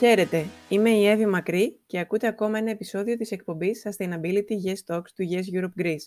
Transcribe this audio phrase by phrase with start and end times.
[0.00, 5.08] Χαίρετε, είμαι η Εύη Μακρύ και ακούτε ακόμα ένα επεισόδιο της εκπομπής Sustainability Yes Talks
[5.14, 6.06] του Yes Europe Greece.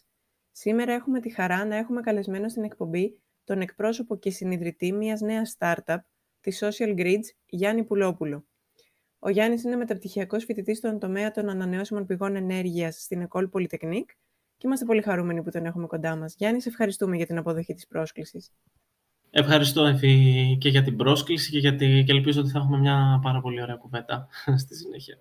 [0.52, 5.56] Σήμερα έχουμε τη χαρά να έχουμε καλεσμένο στην εκπομπή τον εκπρόσωπο και συνειδητή μιας νέας
[5.60, 5.98] startup,
[6.40, 8.46] τη Social Grids, Γιάννη Πουλόπουλο.
[9.20, 14.12] Ο Γιάννης είναι μεταπτυχιακός φοιτητής στον τομέα των ανανεώσιμων πηγών ενέργειας στην Ecole Polytechnique
[14.58, 16.36] και είμαστε πολύ χαρούμενοι που τον έχουμε κοντά μας.
[16.38, 18.52] Γιάννη, σε ευχαριστούμε για την αποδοχή της πρόσκλησης.
[19.36, 23.42] Ευχαριστώ, Εφη, και για την πρόσκληση και, γιατί, και ελπίζω ότι θα έχουμε μια πάρα
[23.42, 24.28] πολύ ωραία κουβέντα
[24.64, 25.18] στη συνέχεια.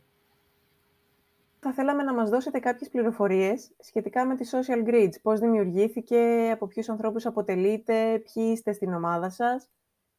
[1.60, 5.12] Θα θέλαμε να μας δώσετε κάποιες πληροφορίες σχετικά με τη Social Grids.
[5.22, 9.68] Πώς δημιουργήθηκε, από ποιους ανθρώπους αποτελείται, ποιοι είστε στην ομάδα σας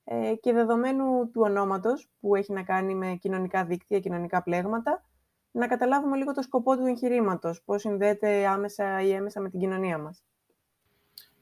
[0.04, 5.04] ε, και δεδομένου του ονόματος που έχει να κάνει με κοινωνικά δίκτυα, κοινωνικά πλέγματα,
[5.52, 9.98] να καταλάβουμε λίγο το σκοπό του εγχειρήματος, πώς συνδέεται άμεσα ή έμεσα με την κοινωνία
[9.98, 10.24] μας.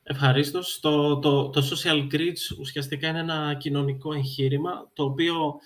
[0.04, 0.80] Ευχαρίστως.
[0.80, 5.60] Το, το, το Social Grids ουσιαστικά είναι ένα κοινωνικό εγχείρημα, το οποίο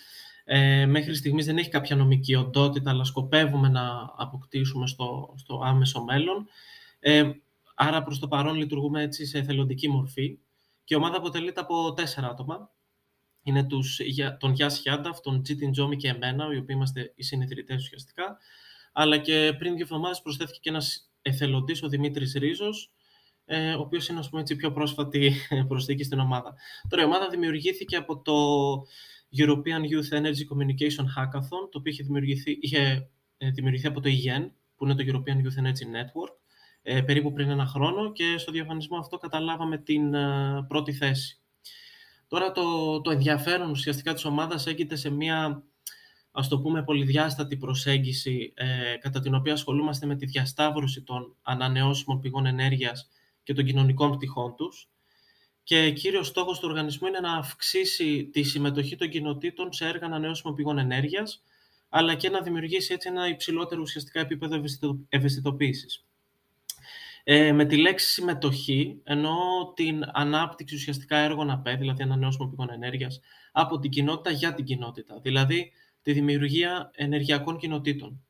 [0.44, 6.03] ε, μέχρι στιγμής δεν έχει κάποια νομική οντότητα, αλλά σκοπεύουμε να αποκτήσουμε στο, στο άμεσο
[6.03, 6.47] μέλλον.
[7.00, 7.31] Ε,
[7.75, 10.39] άρα προς το παρόν λειτουργούμε έτσι σε εθελοντική μορφή
[10.83, 12.70] και η ομάδα αποτελείται από τέσσερα άτομα.
[13.44, 13.99] Είναι τους,
[14.39, 18.38] τον Γιά Χιάνταφ, τον Τζίτιν Τζόμι και εμένα, οι οποίοι είμαστε οι συνειδητές ουσιαστικά.
[18.94, 22.92] Αλλά και πριν δύο εβδομάδες προσθέθηκε και ένας εθελοντής, ο Δημήτρης Ρίζος,
[23.45, 25.33] ε, ο οποίος είναι ας πούμε, έτσι, πιο πρόσφατη
[25.67, 26.55] προσθήκη στην ομάδα.
[26.89, 28.33] Τώρα η ομάδα δημιουργήθηκε από το
[29.37, 34.49] European Youth Energy Communication Hackathon, το οποίο είχε δημιουργηθεί, είχε ε, δημιουργηθεί από το EGN,
[34.75, 36.35] που είναι το European Youth Energy Network,
[36.81, 40.11] ε, περίπου πριν ένα χρόνο και στο διαγωνισμό αυτό καταλάβαμε την
[40.67, 41.39] πρώτη θέση.
[42.27, 45.63] Τώρα το, το ενδιαφέρον ουσιαστικά της ομάδας έγκυται σε μια
[46.31, 48.53] ας το πούμε πολυδιάστατη προσέγγιση
[48.99, 53.09] κατά την οποία ασχολούμαστε με τη διασταύρωση των ανανεώσιμων πηγών ενέργειας
[53.45, 54.89] και των κοινωνικών πτυχών τους.
[55.63, 60.55] Και κύριος στόχος του οργανισμού είναι να αυξήσει τη συμμετοχή των κοινοτήτων σε έργα ανανεώσιμων
[60.55, 61.43] πηγών ενέργειας,
[61.89, 64.61] αλλά και να δημιουργήσει έτσι ένα υψηλότερο ουσιαστικά επίπεδο
[65.09, 66.05] ευαισθητοποίησης.
[67.23, 73.20] Ε, με τη λέξη συμμετοχή εννοώ την ανάπτυξη ουσιαστικά έργων ΑΠΕ, δηλαδή ανανεώσιμων πηγών ενέργειας,
[73.52, 75.71] από την κοινότητα για την κοινότητα, δηλαδή
[76.02, 78.24] τη δημιουργία ενεργειακών κοινοτήτων.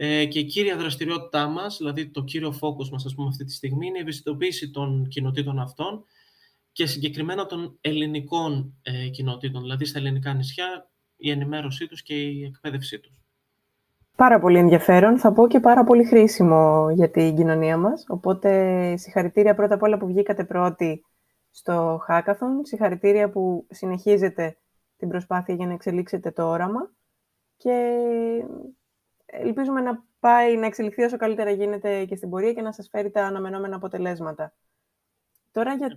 [0.00, 3.52] Ε, και η κύρια δραστηριότητά μας, δηλαδή το κύριο φόκους μας ας πούμε, αυτή τη
[3.52, 6.04] στιγμή, είναι η ευαισθητοποίηση των κοινοτήτων αυτών
[6.72, 12.44] και συγκεκριμένα των ελληνικών ε, κοινοτήτων, δηλαδή στα ελληνικά νησιά, η ενημέρωσή τους και η
[12.44, 13.12] εκπαίδευσή τους.
[14.16, 18.04] Πάρα πολύ ενδιαφέρον, θα πω και πάρα πολύ χρήσιμο για την κοινωνία μας.
[18.08, 21.04] Οπότε συγχαρητήρια πρώτα απ' όλα που βγήκατε πρώτοι
[21.50, 24.56] στο Hackathon, συγχαρητήρια που συνεχίζετε
[24.96, 26.90] την προσπάθεια για να εξελίξετε το όραμα
[27.56, 28.00] και
[29.30, 33.10] ελπίζουμε να πάει να εξελιχθεί όσο καλύτερα γίνεται και στην πορεία και να σας φέρει
[33.10, 34.52] τα αναμενόμενα αποτελέσματα.
[35.52, 35.96] Τώρα για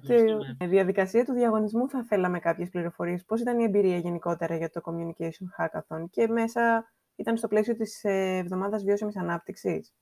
[0.57, 3.25] τη διαδικασία του διαγωνισμού θα θέλαμε κάποιες πληροφορίες.
[3.25, 8.03] Πώς ήταν η εμπειρία γενικότερα για το Communication Hackathon και μέσα ήταν στο πλαίσιο της
[8.03, 9.93] ε, Εβδομάδας Βιώσιμης Ανάπτυξης;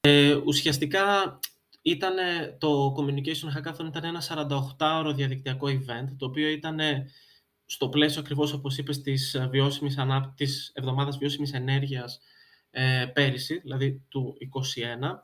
[0.00, 1.38] Ε, ουσιαστικά
[1.82, 2.14] ήταν,
[2.58, 6.78] το Communication Hackathon ήταν ένα 48ωρο διαδικτυακό event, το οποίο ήταν
[7.70, 10.34] στο πλαίσιο ακριβώς, όπως είπες, της, ε, βιώσιμης ανά...
[10.36, 12.20] της εβδομάδας βιώσιμης ενέργειας
[12.70, 15.20] ε, πέρυσι, δηλαδή του 2021.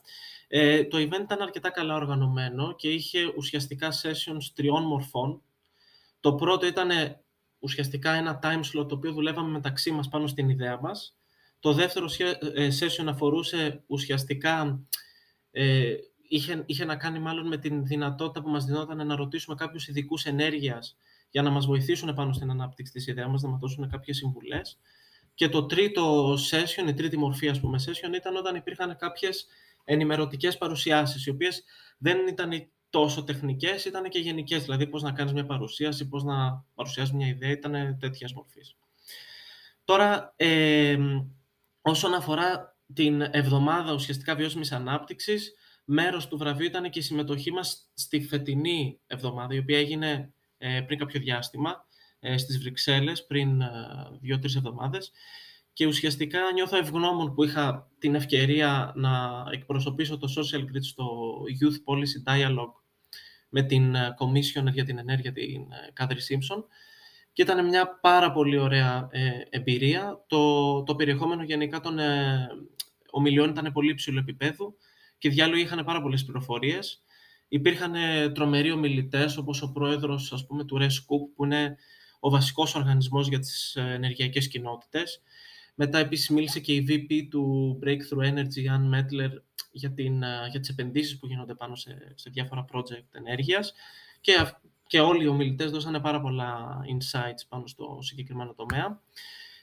[0.48, 5.42] Ε, το event ήταν αρκετά καλά οργανωμένο και είχε ουσιαστικά sessions τριών μορφών.
[6.20, 6.90] Το πρώτο ήταν
[7.58, 11.16] ουσιαστικά ένα time slot το οποίο δουλεύαμε μεταξύ μας πάνω στην ιδέα μας.
[11.60, 12.06] Το δεύτερο
[12.54, 14.80] ε, session αφορούσε ουσιαστικά,
[15.50, 15.94] ε,
[16.28, 20.24] είχε, είχε να κάνει μάλλον με την δυνατότητα που μας δινόταν να ρωτήσουμε κάποιους ειδικούς
[20.24, 20.96] ενέργειας
[21.34, 24.78] για να μας βοηθήσουν πάνω στην ανάπτυξη της ιδέας μας, να μας δώσουν κάποιες συμβουλές.
[25.34, 29.46] Και το τρίτο session, η τρίτη μορφή ας πούμε session, ήταν όταν υπήρχαν κάποιες
[29.84, 31.64] ενημερωτικές παρουσιάσεις, οι οποίες
[31.98, 36.64] δεν ήταν τόσο τεχνικές, ήταν και γενικές, δηλαδή πώς να κάνεις μια παρουσίαση, πώς να
[36.74, 38.76] παρουσιάσεις μια ιδέα, ήταν τέτοιας μορφής.
[39.84, 40.98] Τώρα, ε,
[41.80, 47.90] όσον αφορά την εβδομάδα ουσιαστικά βιώσιμης ανάπτυξης, μέρος του βραβείου ήταν και η συμμετοχή μας
[47.94, 51.86] στη φετινή εβδομάδα, η οποία έγινε ε, πριν κάποιο διάστημα
[52.26, 53.68] ε, στις Βρυξέλλες, πριν ε,
[54.20, 55.12] δύο-τρεις εβδομάδες.
[55.72, 61.06] Και ουσιαστικά νιώθω ευγνώμων που είχα την ευκαιρία να εκπροσωπήσω το Social Grid στο
[61.60, 62.72] Youth Policy Dialogue
[63.48, 65.62] με την Commission για την Ενέργεια, την
[65.92, 66.66] Κάδρι Σίμψον.
[67.32, 69.08] Και ήταν μια πάρα πολύ ωραία
[69.50, 70.24] εμπειρία.
[70.26, 71.98] Το, το περιεχόμενο γενικά των
[73.10, 74.74] ομιλιών ήταν πολύ υψηλό επίπεδο
[75.18, 77.03] και διάλογοι είχαν πάρα πολλές πληροφορίες.
[77.54, 81.76] Υπήρχαν ε, τρομεροί ομιλητές, όπως ο πρόεδρος του RESCOOP, που είναι
[82.20, 85.22] ο βασικός οργανισμός για τις ε, ενεργειακές κοινότητες.
[85.74, 89.30] Μετά επίσης μίλησε και η VP του Breakthrough Energy, Ann Metler,
[89.72, 93.74] για, την, ε, για τις επενδύσεις που γίνονται πάνω σε, σε διάφορα project ενέργειας.
[94.20, 94.32] Και
[94.86, 99.00] και όλοι οι ομιλητές δώσανε πάρα πολλά insights πάνω στο συγκεκριμένο τομέα.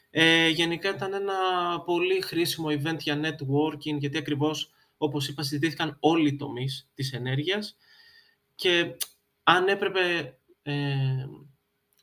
[0.09, 1.33] Ε, γενικά ήταν ένα
[1.85, 4.71] πολύ χρήσιμο event για networking, γιατί ακριβώς,
[5.05, 7.75] όπως είπα, συζητήθηκαν όλοι οι τομείς της ενέργειας
[8.55, 8.97] και
[9.43, 11.25] αν έπρεπε ε,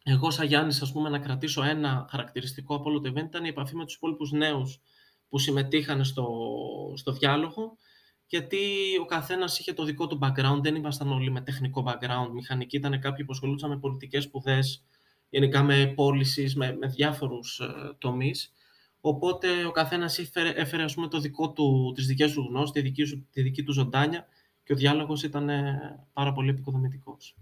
[0.03, 3.49] εγώ σαν Γιάννης, ας πούμε, να κρατήσω ένα χαρακτηριστικό από όλο το event, ήταν η
[3.49, 4.81] επαφή με τους υπόλοιπους νέους
[5.29, 6.27] που συμμετείχαν στο,
[6.95, 7.77] στο διάλογο,
[8.27, 8.59] γιατί
[9.01, 13.01] ο καθένας είχε το δικό του background, δεν ήμασταν όλοι με τεχνικό background, μηχανική, ήταν
[13.01, 14.85] κάποιοι που ασχολούνταν με πολιτικές σπουδές,
[15.29, 18.53] γενικά με πώληση, με, με διάφορους ε, τομείς.
[19.01, 22.81] Οπότε ο καθένας έφερε, έφερε ας πούμε, το δικό του, τις δικές του γνώσεις, τη
[22.81, 24.27] δική, τη δική του ζωντάνια
[24.65, 27.37] και ο διάλογος ήταν ε, πάρα πολύ επικοδομητικός.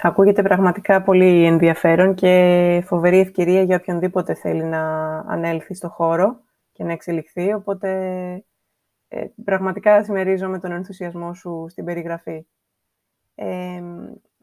[0.00, 4.82] Ακούγεται πραγματικά πολύ ενδιαφέρον και φοβερή ευκαιρία για οποιονδήποτε θέλει να
[5.18, 6.40] ανέλθει στο χώρο
[6.72, 7.88] και να εξελιχθεί, οπότε
[9.08, 12.46] ε, πραγματικά συμμερίζομαι τον ενθουσιασμό σου στην περιγραφή.
[13.34, 13.82] Ε,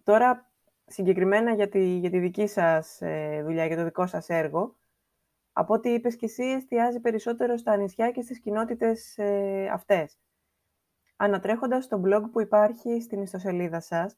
[0.03, 0.51] τώρα,
[0.85, 4.75] συγκεκριμένα για τη, για τη δική σας ε, δουλειά, για το δικό σας έργο,
[5.57, 10.17] από ό,τι είπες και εσύ, εστιάζει περισσότερο στα νησιά και στις κοινότητες ε, αυτές.
[11.15, 14.15] Ανατρέχοντας το blog που υπάρχει στην ιστοσελίδα σας,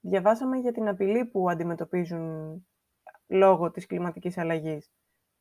[0.00, 2.66] διαβάσαμε για την απειλή που αντιμετωπίζουν
[3.26, 4.90] λόγω της κλιματικής αλλαγής.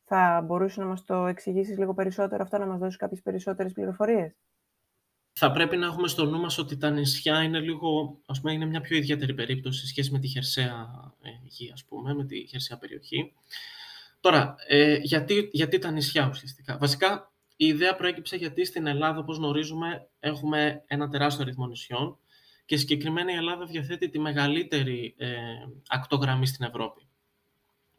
[0.03, 4.35] Θα μπορούσες να μας το εξηγήσεις λίγο περισσότερο αυτό, να μας δώσεις κάποιες περισσότερες πληροφορίες;
[5.33, 8.65] Θα πρέπει να έχουμε στο νου μας ότι τα νησιά είναι λίγο, ας πούμε, είναι
[8.65, 10.87] μια πιο ιδιαίτερη περίπτωση σε σχέση με τη χερσαία
[11.21, 13.33] ε, γη, ας πούμε, με τη χερσαία περιοχή.
[14.27, 19.37] Τώρα, ε, γιατί, γιατί τα νησιά ουσιαστικά; Βασικά, η ιδέα προέκυψε γιατί στην Ελλάδα, όπως
[19.37, 22.17] γνωρίζουμε, έχουμε ένα τεράστιο αριθμό νησιών
[22.65, 25.35] και συγκεκριμένα η Ελλάδα διαθέτει τη μεγαλύτερη ε,
[25.87, 27.07] ακτογραμμή στην Ευρώπη.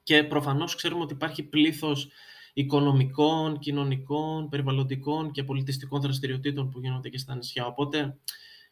[0.03, 2.09] Και προφανώς ξέρουμε ότι υπάρχει πλήθος
[2.53, 7.67] οικονομικών, κοινωνικών, περιβαλλοντικών και πολιτιστικών δραστηριοτήτων που γίνονται και στα νησιά.
[7.67, 8.17] Οπότε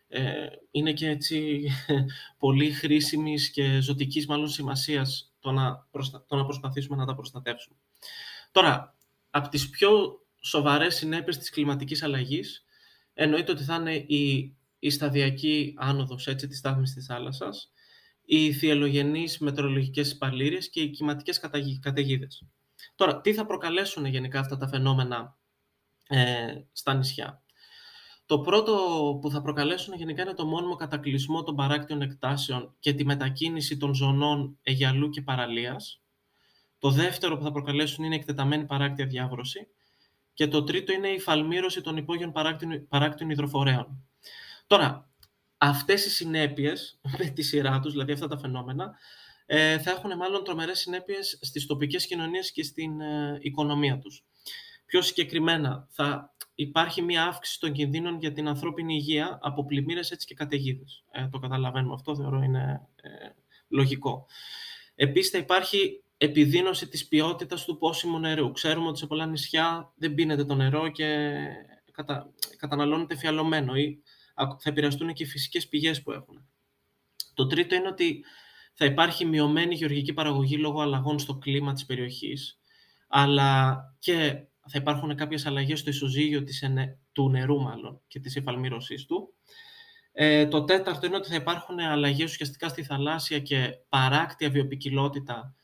[0.08, 1.68] ε, είναι και έτσι
[2.38, 5.86] πολύ χρήσιμης και ζωτικής μάλλον σημασίας το να,
[6.26, 7.76] το να προσπαθήσουμε να τα προστατεύσουμε.
[8.50, 8.96] Τώρα,
[9.30, 12.64] από τις πιο σοβαρές συνέπειες της κλιματικής αλλαγής
[13.14, 17.72] εννοείται ότι θα είναι η η σταδιακή άνοδος έτσι, της στάθμης της θάλασσας,
[18.24, 21.40] οι θυελογενείς μετεωρολογικές παλήρες και οι κυματικές
[21.80, 22.46] καταιγίδες.
[22.94, 25.38] Τώρα, τι θα προκαλέσουν γενικά αυτά τα φαινόμενα
[26.08, 27.42] ε, στα νησιά;
[28.26, 28.72] Το πρώτο
[29.20, 33.94] που θα προκαλέσουν γενικά είναι το μόνιμο κατακλυσμό των παράκτιων εκτάσεων και τη μετακίνηση των
[33.94, 36.00] ζωνών Αιγιαλού και Παραλίας.
[36.78, 39.68] Το δεύτερο που θα προκαλέσουν είναι η εκτεταμένη παράκτια διάβρωση.
[40.34, 42.32] Και το τρίτο είναι η φαλμήρωση των υπόγειων
[42.88, 44.08] παράκτιων υδροφορέων.
[44.66, 45.10] Τώρα,
[45.58, 48.94] αυτές οι συνέπειες με τη σειρά τους, δηλαδή αυτά τα φαινόμενα,
[49.46, 54.24] ε, θα έχουν μάλλον τρομερές συνέπειες στις τοπικές κοινωνίες και στην ε, οικονομία τους.
[54.86, 60.26] Πιο συγκεκριμένα, θα υπάρχει μια αύξηση των κινδύνων για την ανθρώπινη υγεία από πλημμύρες έτσι
[60.26, 61.04] και καταιγίδες.
[61.10, 63.08] Ε, το καταλαβαίνουμε αυτό, θεωρώ είναι ε,
[63.68, 64.26] λογικό.
[64.94, 68.52] Επίσης, θα υπάρχει επιδείνωση της ποιότητας του πόσιμου νερού.
[68.52, 71.34] Ξέρουμε ότι σε πολλά νησιά δεν πίνεται το νερό και
[71.92, 72.32] κατα...
[72.58, 74.02] καταναλώνεται φιαλωμένο ή
[74.34, 76.48] θα επηρεαστούν και οι φυσικές πηγές που έχουν.
[77.34, 78.24] Το τρίτο είναι ότι
[78.72, 82.58] θα υπάρχει μειωμένη γεωργική παραγωγή λόγω αλλαγών στο κλίμα της περιοχής,
[83.08, 86.64] αλλά και θα υπάρχουν κάποιες αλλαγές στο ισοζύγιο της,
[87.12, 89.34] του νερού μάλλον και της εφαλμύρωσής του.
[90.12, 95.54] Ε, το τέταρτο είναι ότι θα υπάρχουν αλλαγές ουσιαστικά στη θαλάσσια και παράκτια βιοπικιλότητα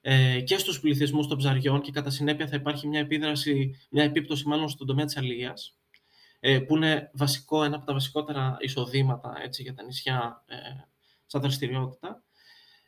[0.00, 4.48] ε, και στους πληθυσμούς των ψαριών και κατά συνέπεια θα υπάρχει μια, επίδραση, μια επίπτωση
[4.48, 5.76] μάλλον στον τομέα της αλληλείας.
[6.40, 10.56] Ε, που είναι βασικό, ένα από τα βασικότερα εισοδήματα έτσι, για τα νησιά ε,
[11.26, 12.22] σαν δραστηριότητα.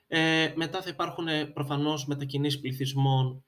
[0.06, 3.44] Ε, μετά θα υπάρχουν ε, προφανώς μετακινήσεις πληθυσμών,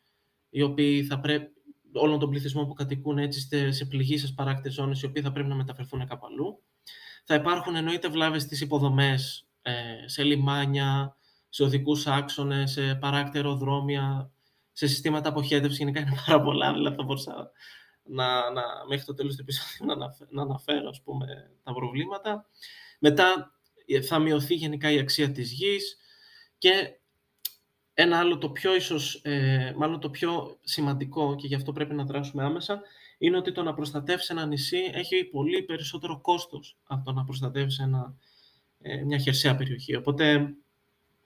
[0.51, 1.51] οι οποίοι θα πρέπει,
[1.97, 5.55] όλων των πληθυσμών που κατοικούν έτσι σε πληγήσεις παράκτες ζώνες, οι οποίοι θα πρέπει να
[5.55, 6.63] μεταφερθούν κάπου αλλού.
[7.25, 9.73] Θα υπάρχουν εννοείται βλάβες στις υποδομές, ε,
[10.05, 11.17] σε λιμάνια,
[11.49, 14.31] σε οδικούς άξονες, σε παράκτη αεροδρόμια,
[14.73, 17.51] σε συστήματα αποχέτευσης, γενικά είναι πάρα πολλά, δηλαδή θα μπορούσα
[18.03, 19.97] να, να, μέχρι το τέλος του επεισόδου να,
[20.29, 21.27] να αναφέρω ας πούμε,
[21.63, 22.49] τα προβλήματα.
[22.99, 23.55] Μετά
[23.87, 25.97] ε, θα μειωθεί γενικά η αξία της γης
[26.59, 26.99] και
[27.99, 32.05] ένα άλλο το πιο ίσως, ε, μάλλον το πιο σημαντικό και γι' αυτό πρέπει να
[32.05, 32.81] δράσουμε άμεσα,
[33.19, 37.83] είναι ότι το να προστατεύσει ένα νησί έχει πολύ περισσότερο κόστος από το να προστατεύσει
[37.83, 38.15] ένα,
[38.81, 39.97] ε, μια χερσαία περιοχή.
[39.97, 40.55] Οπότε,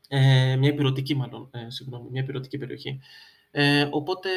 [0.09, 3.01] ε, μια υπηρετική μάλλον, ε, συγγνώμη, μια υπηρετική περιοχή.
[3.51, 4.31] Ε, οπότε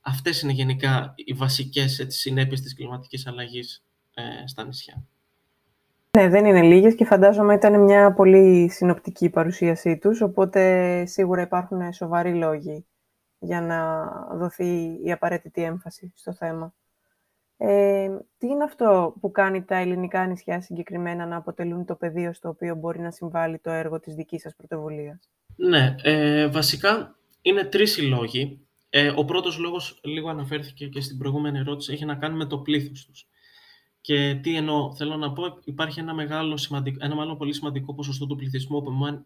[0.00, 3.84] αυτές είναι γενικά οι βασικές έτσι, συνέπειες της κλιματικής αλλαγής
[4.14, 5.06] ε, στα νησιά.
[6.16, 11.92] Ναι, δεν είναι λίγες και φαντάζομαι ήταν μια πολύ συνοπτική παρουσίασή τους, οπότε σίγουρα υπάρχουν
[11.92, 12.86] σοβαροί λόγοι
[13.38, 16.74] για να δοθεί η απαραίτητη έμφαση στο θέμα.
[17.56, 22.48] Ε, τι είναι αυτό που κάνει τα ελληνικά νησιά συγκεκριμένα να αποτελούν το πεδίο στο
[22.48, 27.96] οποίο μπορεί να συμβάλλει το έργο της δικής σας πρωτοβουλίας; Ναι, ε, βασικά είναι τρεις
[27.96, 28.66] οι λόγοι.
[28.90, 32.58] Ε, ο πρώτος λόγος, λίγο αναφέρθηκε και στην προηγούμενη ερώτηση, έχει να κάνει με το
[32.58, 33.27] πλήθος τους.
[34.00, 38.26] Και τι εννοώ, θέλω να πω, υπάρχει ένα, μεγάλο, σημαντικό, ένα μάλλον πολύ σημαντικό ποσοστό
[38.26, 38.82] του πληθυσμού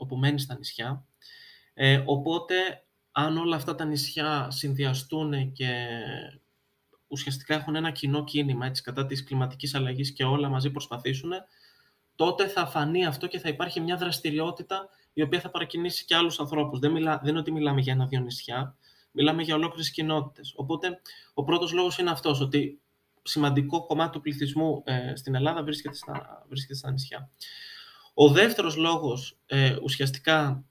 [0.09, 1.05] που μένει στα νησιά.
[1.75, 2.55] Ε, οπότε,
[3.13, 5.89] αν όλα αυτά τα νησιά συνδυαστούν και
[7.07, 11.33] ουσιαστικά έχουν ένα κοινό κίνημα έτσι, κατά της κλιματικής αλλαγής και όλα μαζί προσπαθήσουν,
[12.17, 16.41] τότε θα φανεί αυτό και θα υπάρχει μια δραστηριότητα η οποία θα παρακινήσει και άλλους
[16.41, 16.79] ανθρώπους.
[16.79, 18.77] Δεν, μιλά, δεν είναι ότι μιλάμε για ένα-δύο νησιά,
[19.11, 20.53] μιλάμε για ολόκληρες κοινότητες.
[20.57, 21.01] Οπότε,
[21.35, 22.82] ο πρώτος λόγος είναι αυτός, ότι
[23.23, 27.31] σημαντικό κομμάτι του πληθυσμού ε, στην Ελλάδα βρίσκεται στα, βρίσκεται στα νησιά.
[28.15, 30.65] Ο δεύτερος λόγος ε, ουσιαστικά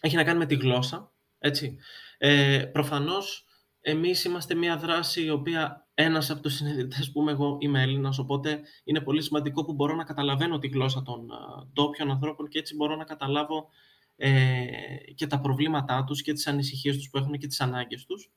[0.00, 1.12] έχει να κάνει με τη γλώσσα.
[1.38, 1.78] Έτσι.
[2.18, 3.46] Ε, προφανώς
[3.80, 8.18] εμείς είμαστε μια δράση η οποία ένας από τους συνειδητές που είμαι εγώ είμαι Έλληνας,
[8.18, 11.28] οπότε είναι πολύ σημαντικό που μπορώ να καταλαβαίνω τη γλώσσα των
[11.72, 13.68] ντόπιων ανθρώπων και έτσι μπορώ να καταλάβω
[14.16, 14.66] ε,
[15.14, 18.30] και τα προβλήματά τους και τις ανησυχίες τους που έχουν και τις ανάγκες τους.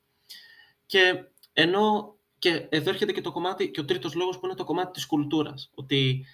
[0.85, 4.63] Και ενώ και εδώ έρχεται και το κομμάτι, και ο τρίτος λόγος που είναι το
[4.63, 6.25] κομμάτι της κουλτούρας, ότι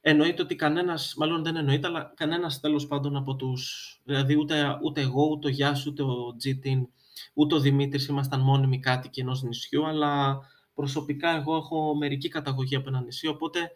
[0.00, 5.00] εννοείται ότι κανένας, μάλλον δεν εννοείται, αλλά κανένας τέλος πάντων από τους, δηλαδή ούτε, ούτε
[5.00, 6.88] εγώ, ούτε ο Γιάς, ούτε ο Τζίτιν,
[7.34, 10.40] ούτε ο Δημήτρης ήμασταν μόνιμοι κάτοικοι ενός νησιού, αλλά
[10.74, 13.70] προσωπικά εγώ έχω μερική καταγωγή από ένα νησί, οπότε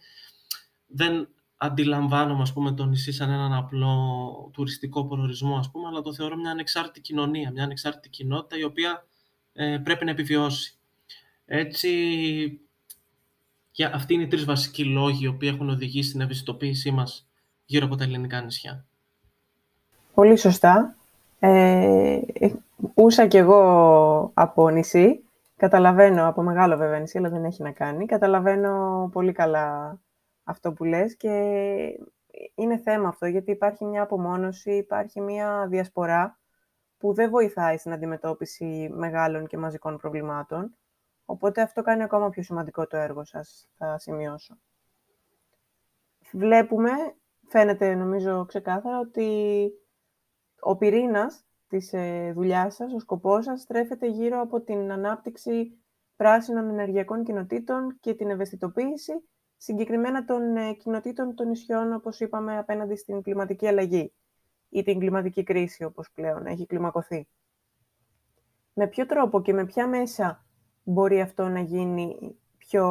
[0.86, 6.14] δεν αντιλαμβάνομαι ας πούμε, το νησί σαν έναν απλό τουριστικό προορισμό, ας πούμε, αλλά το
[6.14, 9.06] θεωρώ μια ανεξάρτητη κοινωνία, μια ανεξάρτητη κοινότητα η οποία
[9.52, 10.77] ε, πρέπει να επιβιώσει.
[11.50, 12.60] Έτσι,
[13.70, 17.28] και αυτοί είναι οι τρεις βασικοί λόγοι οι οποίοι έχουν οδηγήσει στην ευαισθητοποίησή μας
[17.64, 18.84] γύρω από τα ελληνικά νησιά.
[20.14, 20.96] Πολύ σωστά.
[21.38, 22.20] Ε,
[22.94, 25.22] ούσα κι εγώ από νησί.
[25.56, 28.06] Καταλαβαίνω, από μεγάλο βέβαια νησί, αλλά δεν έχει να κάνει.
[28.06, 29.98] Καταλαβαίνω πολύ καλά
[30.44, 31.30] αυτό που λες και
[32.54, 36.38] είναι θέμα αυτό, γιατί υπάρχει μια απομόνωση, υπάρχει μια διασπορά
[36.98, 40.74] που δεν βοηθάει στην αντιμετώπιση μεγάλων και μαζικών προβλημάτων.
[41.30, 44.58] Οπότε αυτό κάνει ακόμα πιο σημαντικό το έργο σας, θα σημειώσω.
[46.32, 46.90] Βλέπουμε,
[47.48, 49.70] φαίνεται νομίζω ξεκάθαρα, ότι
[50.60, 55.78] ο πυρήνας της ε, δουλειάς σας, ο σκοπός σας, στρέφεται γύρω από την ανάπτυξη
[56.16, 62.96] πράσινων ενεργειακών κοινοτήτων και την ευαισθητοποίηση συγκεκριμένα των ε, κοινοτήτων των νησιών, όπως είπαμε, απέναντι
[62.96, 64.12] στην κλιματική αλλαγή
[64.68, 67.28] ή την κλιματική κρίση, όπως πλέον έχει κλιμακωθεί.
[68.72, 70.42] Με ποιο τρόπο και με ποια μέσα
[70.90, 72.86] μπορεί αυτό να γίνει πιο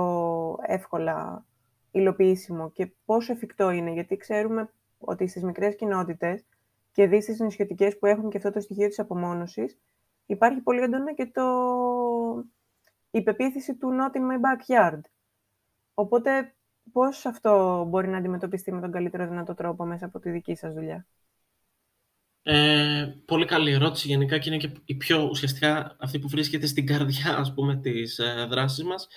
[0.62, 1.46] εύκολα
[1.92, 6.46] υλοποιήσιμο και πόσο εφικτό είναι, γιατί ξέρουμε ότι στις μικρές κοινότητες
[6.92, 9.78] και δεις στις νησιωτικές που έχουν και αυτό το στοιχείο της απομόνωσης,
[10.26, 11.44] υπάρχει πολύ έντονα και το...
[13.12, 15.02] η πεποίθηση του not in my backyard.
[15.94, 16.56] Οπότε,
[16.92, 20.74] πώς αυτό μπορεί να αντιμετωπιστεί με τον καλύτερο δυνατό τρόπο μέσα από τη δική σας
[20.74, 21.06] δουλειά;
[22.50, 26.86] Ε, πολύ καλή ερώτηση γενικά και είναι και η πιο ουσιαστικά αυτή που βρίσκεται στην
[26.86, 29.08] καρδιά ας πούμε της ε, δράσης μας.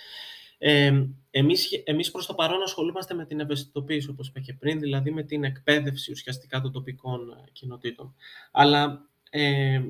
[0.57, 5.11] Ε, εμείς, εμείς προς το παρόν ασχολούμαστε με την ευαισθητοποίηση, όπως είπα και πριν, δηλαδή
[5.11, 8.15] με την εκπαίδευση ουσιαστικά των τοπικών ε, κοινοτήτων.
[8.51, 9.81] Αλλά ε,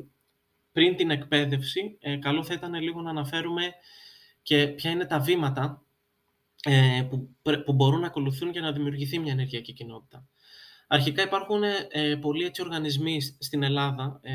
[0.72, 3.74] πριν την εκπαίδευση, ε, καλό θα ήταν λίγο να αναφέρουμε
[4.42, 5.84] και ποια είναι τα βήματα
[6.64, 10.26] ε, που, που μπορούν να ακολουθούν για να δημιουργηθεί μια ενεργειακή κοινότητα.
[10.94, 14.32] Αρχικά υπάρχουν ε, πολλοί έτσι οργανισμοί στην Ελλάδα, ε,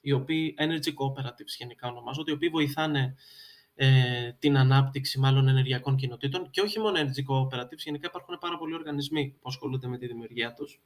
[0.00, 3.14] οι οποίοι, energy cooperatives γενικά ονομάζονται, οι οποίοι βοηθάνε
[3.74, 8.74] ε, την ανάπτυξη μάλλον ενεργειακών κοινοτήτων και όχι μόνο energy cooperatives, γενικά υπάρχουν πάρα πολλοί
[8.74, 10.80] οργανισμοί που ασχολούνται με τη δημιουργία τους.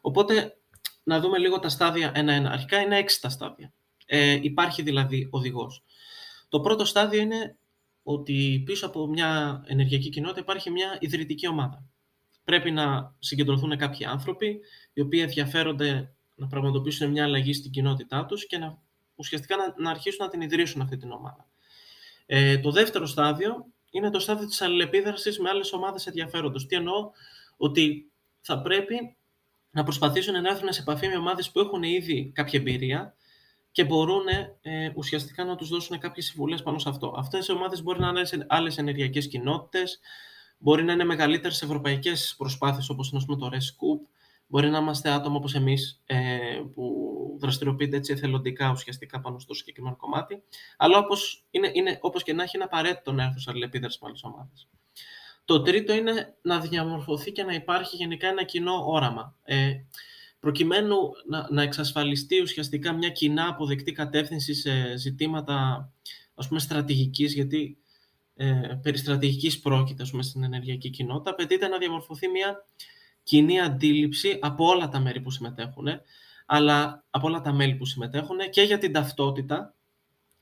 [0.00, 0.56] Οπότε,
[1.02, 2.50] να δούμε λίγο τα στάδια ένα-ένα.
[2.50, 3.72] Αρχικά είναι έξι τα στάδια.
[4.06, 5.84] Ε, υπάρχει δηλαδή οδηγός.
[6.48, 7.56] Το πρώτο στάδιο είναι
[8.02, 11.88] ότι πίσω από μια ενεργειακή κοινότητα υπάρχει μια ιδρυτική ομάδα
[12.48, 14.60] πρέπει να συγκεντρωθούν κάποιοι άνθρωποι
[14.92, 18.78] οι οποίοι ενδιαφέρονται να πραγματοποιήσουν μια αλλαγή στην κοινότητά τους και να,
[19.14, 21.46] ουσιαστικά να, να αρχίσουν να την ιδρύσουν αυτή την ομάδα.
[22.26, 26.66] Ε, το δεύτερο στάδιο είναι το στάδιο της αλληλεπίδρασης με άλλες ομάδες ενδιαφέροντος.
[26.66, 27.10] Τι εννοώ,
[27.56, 29.16] ότι θα πρέπει
[29.70, 33.14] να προσπαθήσουν να έρθουν σε επαφή με ομάδες που έχουν ήδη κάποια εμπειρία
[33.72, 34.26] και μπορούν
[34.60, 37.14] ε, ουσιαστικά να τους δώσουν κάποιες συμβουλές πάνω σε αυτό.
[37.16, 40.00] Αυτές οι ομάδες μπορεί να είναι άλλες ενεργειακές κοινότητες,
[40.58, 44.08] Μπορεί να είναι μεγαλύτερες ευρωπαϊκές προσπάθειες όπως είναι το RESCOOP.
[44.46, 46.16] Μπορεί να είμαστε άτομα όπως εμείς ε,
[46.74, 50.42] που δραστηριοποιείται έτσι εθελοντικά ουσιαστικά πάνω στο συγκεκριμένο κομμάτι.
[50.76, 54.08] Αλλά όπως είναι, είναι, όπως και να έχει, είναι απαραίτητο να έρθουν σε αλληλεπίδραση με
[54.08, 54.68] άλλε ομάδες.
[55.44, 59.36] Το τρίτο είναι να διαμορφωθεί και να υπάρχει γενικά ένα κοινό όραμα.
[59.42, 59.72] Ε,
[60.40, 60.96] προκειμένου
[61.28, 65.88] να, να εξασφαλιστεί ουσιαστικά μια κοινά αποδεκτή κατεύθυνση σε ζητήματα
[66.34, 67.78] ας πούμε, στρατηγικής, γιατί
[68.40, 72.64] ε, περί στρατηγικής πρόκειται στην ενεργειακή κοινότητα, απαιτείται να διαμορφωθεί μια
[73.22, 75.88] κοινή αντίληψη από όλα τα μέρη που συμμετέχουν,
[76.46, 79.74] αλλά από όλα τα μέλη που συμμετέχουν και για την ταυτότητα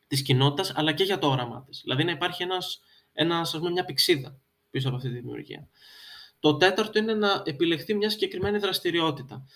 [0.06, 1.80] της κοινότητας, αλλά και για το όραμά της.
[1.82, 2.80] Δηλαδή να υπάρχει ένας,
[3.12, 4.38] ένας, ας πούμε, μια πηξίδα
[4.70, 5.68] πίσω από αυτή τη δημιουργία.
[6.40, 9.46] Το τέταρτο είναι να επιλεχθεί μια συγκεκριμένη δραστηριότητα.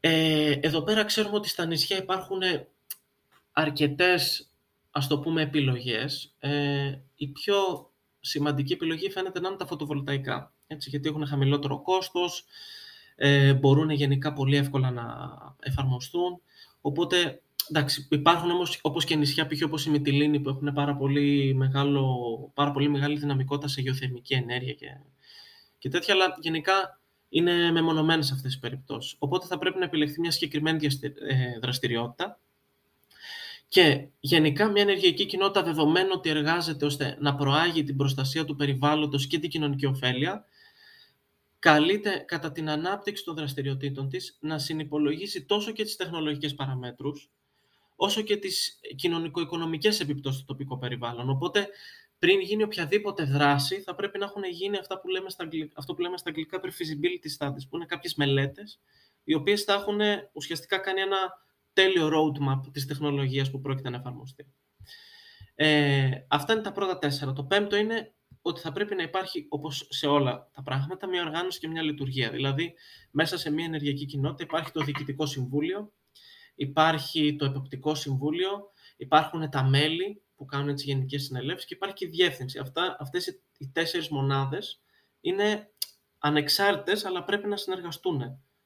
[0.00, 2.40] Ε, εδώ πέρα ξέρουμε ότι στα νησιά υπάρχουν
[3.52, 4.51] αρκετές,
[4.92, 6.34] ας το πούμε, επιλογές.
[6.38, 7.56] Ε, η πιο
[8.20, 12.44] σημαντική επιλογή φαίνεται να είναι τα φωτοβολταϊκά, έτσι, γιατί έχουν χαμηλότερο κόστος,
[13.16, 15.04] ε, μπορούν γενικά πολύ εύκολα να
[15.60, 16.40] εφαρμοστούν.
[16.80, 19.62] Οπότε, εντάξει, υπάρχουν όμως, όπως και νησιά, π.χ.
[19.62, 22.06] όπως η Μυτιλίνη, που έχουν πάρα πολύ, μεγάλο,
[22.54, 24.86] πάρα πολύ μεγάλη δυναμικότητα σε γεωθερμική ενέργεια και,
[25.78, 29.16] και τέτοια, αλλά γενικά είναι μεμονωμένες αυτές τις περιπτώσεις.
[29.18, 30.86] Οπότε θα πρέπει να επιλεχθεί μια συγκεκριμένη
[31.28, 32.40] ε, δραστηριότητα
[33.72, 39.26] και γενικά μια ενεργειακή κοινότητα δεδομένου ότι εργάζεται ώστε να προάγει την προστασία του περιβάλλοντος
[39.26, 40.44] και την κοινωνική ωφέλεια,
[41.58, 47.30] καλείται κατά την ανάπτυξη των δραστηριοτήτων της να συνυπολογίσει τόσο και τις τεχνολογικές παραμέτρους,
[47.96, 51.30] όσο και τις κοινωνικο-οικονομικές επιπτώσεις στο τοπικό περιβάλλον.
[51.30, 51.68] Οπότε,
[52.18, 55.94] πριν γίνει οποιαδήποτε δράση, θα πρέπει να έχουν γίνει αυτά που λέμε στα αγγλικά, αυτό
[55.94, 58.80] που λέμε στα αγγλικά pre-feasibility studies, που είναι κάποιες μελέτες,
[59.24, 60.00] οι οποίες θα έχουν
[60.32, 61.40] ουσιαστικά κάνει ένα
[61.72, 64.52] τέλειο roadmap της τεχνολογίας που πρόκειται να εφαρμοστεί.
[65.54, 67.32] Ε, αυτά είναι τα πρώτα τέσσερα.
[67.32, 71.58] Το πέμπτο είναι ότι θα πρέπει να υπάρχει, όπως σε όλα τα πράγματα, μια οργάνωση
[71.58, 72.30] και μια λειτουργία.
[72.30, 72.74] Δηλαδή,
[73.10, 75.92] μέσα σε μια ενεργειακή κοινότητα υπάρχει το Διοικητικό Συμβούλιο,
[76.54, 82.04] υπάρχει το Εποπτικό Συμβούλιο, υπάρχουν τα μέλη που κάνουν έτσι γενικές συνελεύσεις και υπάρχει και
[82.04, 82.58] η διεύθυνση.
[82.58, 83.26] Αυτά, αυτές
[83.58, 84.82] οι τέσσερις μονάδες
[85.20, 85.70] είναι
[86.18, 88.18] ανεξάρτητες, αλλά πρέπει να συνεργαστούν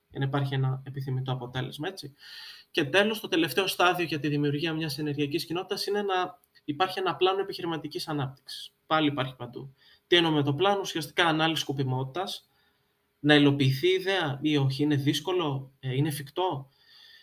[0.08, 1.88] για να υπάρχει ένα επιθυμητό αποτέλεσμα.
[1.88, 2.14] Έτσι.
[2.76, 7.16] Και τέλος, το τελευταίο στάδιο για τη δημιουργία μιας ενεργειακής κοινότητας είναι να υπάρχει ένα
[7.16, 8.72] πλάνο επιχειρηματικής ανάπτυξης.
[8.86, 9.74] Πάλι υπάρχει παντού.
[10.06, 12.48] Τι εννοώ με το πλάνο, ουσιαστικά ανάλυση σκοπιμότητας,
[13.18, 16.68] να υλοποιηθεί η ιδέα ή όχι, είναι δύσκολο, ε, είναι εφικτό;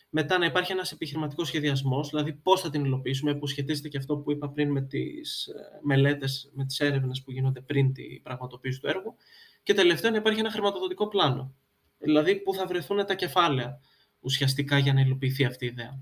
[0.09, 4.17] Μετά να υπάρχει ένας επιχειρηματικός σχεδιασμός, δηλαδή πώς θα την υλοποιήσουμε, που σχετίζεται και αυτό
[4.17, 8.79] που είπα πριν με τις ε, μελέτες, με τις έρευνες που γίνονται πριν την πραγματοποίηση
[8.79, 9.15] του έργου.
[9.63, 11.53] Και τελευταίο να υπάρχει ένα χρηματοδοτικό πλάνο,
[11.97, 13.81] δηλαδή πού θα βρεθούν τα κεφάλαια
[14.23, 15.99] ουσιαστικά για να υλοποιηθεί αυτή η ιδέα.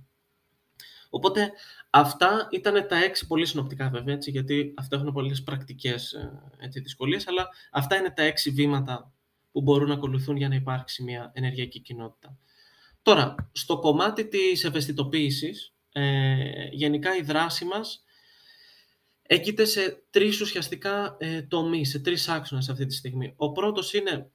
[1.10, 1.52] Οπότε
[1.90, 6.14] αυτά ήταν τα έξι, πολύ συνοπτικά βέβαια, έτσι, γιατί αυτά έχουν πολλές πρακτικές
[6.60, 9.14] ε, δυσκολίες, αλλά αυτά είναι τα έξι βήματα
[9.52, 12.38] που μπορούν να ακολουθούν για να υπάρξει μια ενεργειακή κοινότητα.
[13.02, 18.04] Τώρα, στο κομμάτι της ευαισθητοποίησης, ε, γενικά η δράση μας
[19.22, 23.34] έγκυται σε τρεις ουσιαστικά ε, τομείς, σε τρεις άξονες αυτή τη στιγμή.
[23.36, 24.32] Ο πρώτος είναι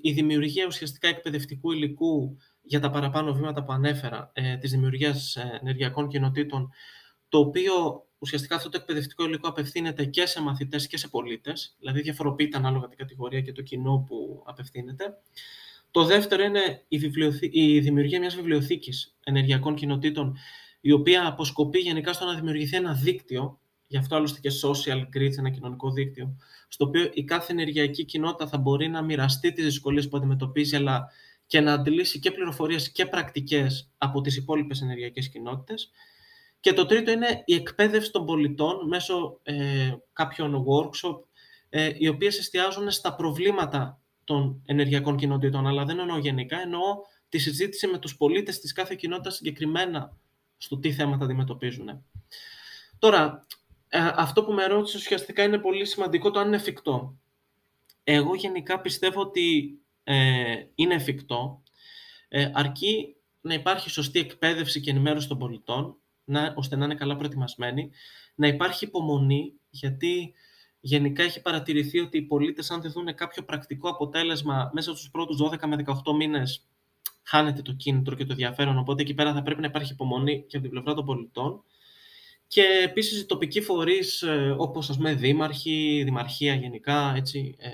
[0.00, 2.36] η δημιουργία ουσιαστικά εκπαιδευτικού υλικού
[2.66, 6.70] για τα παραπάνω βήματα που ανέφερα ε, της δημιουργίας ε, ενεργειακών κοινοτήτων,
[7.28, 12.00] το οποίο ουσιαστικά αυτό το εκπαιδευτικό υλικό απευθύνεται και σε μαθητές και σε πολίτες, δηλαδή
[12.00, 15.04] διαφοροποιείται ανάλογα την κατηγορία και το κοινό που απευθύνεται.
[15.90, 17.12] Το δεύτερο είναι η,
[17.50, 20.36] η δημιουργία μιας βιβλιοθήκης ενεργειακών κοινοτήτων,
[20.80, 25.38] η οποία αποσκοπεί γενικά στο να δημιουργηθεί ένα δίκτυο, γι' αυτό άλλωστε και social grids,
[25.38, 26.36] ένα κοινωνικό δίκτυο,
[26.68, 31.10] στο οποίο η κάθε ενεργειακή κοινότητα θα μπορεί να μοιραστεί τις δυσκολίες που αντιμετωπίζει, αλλά
[31.46, 35.90] και να αντιλήσει και πληροφορίες και πρακτικές από τις υπόλοιπες ενεργειακές κοινότητες.
[36.60, 41.18] Και το τρίτο είναι η εκπαίδευση των πολιτών μέσω ε, κάποιων workshop,
[41.68, 46.82] ε, οι οποίες εστιάζουν στα προβλήματα των ενεργειακών κοινότητων, αλλά δεν εννοώ γενικά, εννοώ
[47.28, 50.16] τη συζήτηση με τους πολίτες της κάθε κοινότητας συγκεκριμένα
[50.56, 52.04] στο τι θέματα αντιμετωπίζουν.
[52.98, 53.46] Τώρα,
[53.88, 57.16] ε, αυτό που με ρώτησε ουσιαστικά είναι πολύ σημαντικό το αν είναι εφικτό.
[58.04, 61.62] Εγώ γενικά πιστεύω ότι ε, είναι εφικτό,
[62.28, 67.16] ε, αρκεί να υπάρχει σωστή εκπαίδευση και ενημέρωση των πολιτών, να, ώστε να είναι καλά
[67.16, 67.90] προετοιμασμένοι,
[68.34, 70.34] να υπάρχει υπομονή, γιατί
[70.80, 75.38] γενικά έχει παρατηρηθεί ότι οι πολίτες αν δεν δουν κάποιο πρακτικό αποτέλεσμα μέσα στους πρώτους
[75.42, 76.66] 12 με 18 μήνες,
[77.22, 80.56] χάνεται το κίνητρο και το ενδιαφέρον, οπότε εκεί πέρα θα πρέπει να υπάρχει υπομονή και
[80.56, 81.62] από την πλευρά των πολιτών.
[82.46, 87.70] Και επίσης οι τοπικοί φορείς, ε, όπως ας πούμε δήμαρχοι, δημαρχία γενικά, έτσι, ε,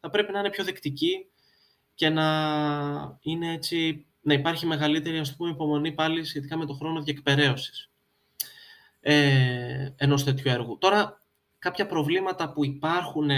[0.00, 1.26] θα πρέπει να είναι πιο δεκτικοί
[1.98, 7.02] και να, είναι έτσι, να υπάρχει μεγαλύτερη ας πούμε, υπομονή πάλι σχετικά με το χρόνο
[7.02, 7.90] διεκπαιρέωσης
[9.00, 10.78] ε, ενός τέτοιου έργου.
[10.78, 11.22] Τώρα,
[11.58, 13.30] κάποια προβλήματα που υπάρχουν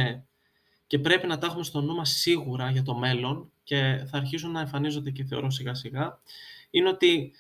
[0.86, 4.50] και πρέπει να τα έχουμε στο νου μας σίγουρα για το μέλλον και θα αρχίσουν
[4.50, 6.20] να εμφανίζονται και θεωρώ σιγά σιγά,
[6.70, 7.32] είναι ότι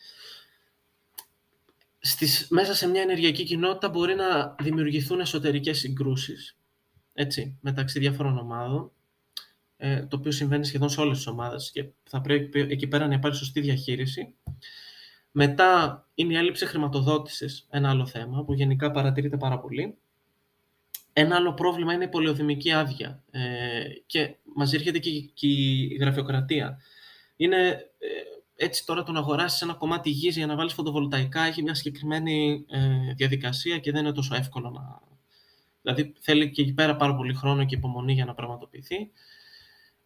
[1.98, 6.56] στις, μέσα σε μια ενεργειακή κοινότητα μπορεί να δημιουργηθούν εσωτερικές συγκρούσεις
[7.12, 8.92] έτσι, μεταξύ διάφορων ομάδων
[9.82, 13.14] ε, το οποίο συμβαίνει σχεδόν σε όλες τις ομάδες και θα πρέπει εκεί πέρα να
[13.14, 14.34] υπάρχει σωστή διαχείριση.
[15.30, 19.98] Μετά είναι η έλλειψη χρηματοδότησης, ένα άλλο θέμα που γενικά παρατηρείται πάρα πολύ.
[21.12, 23.40] ένα άλλο πρόβλημα είναι η πολεοδημική άδεια ε,
[24.06, 26.78] και μαζί έρχεται και, και η γραφειοκρατία.
[27.36, 28.08] Είναι ε,
[28.56, 32.64] έτσι τώρα το να αγοράσεις ένα κομμάτι γης για να βάλεις φωτοβολταϊκά έχει μια συγκεκριμένη
[32.68, 35.08] ε, διαδικασία και δεν είναι τόσο εύκολο να...
[35.82, 39.10] Δηλαδή θέλει και εκεί πέρα πάρα πολύ χρόνο και υπομονή για να πραγματοποιηθεί.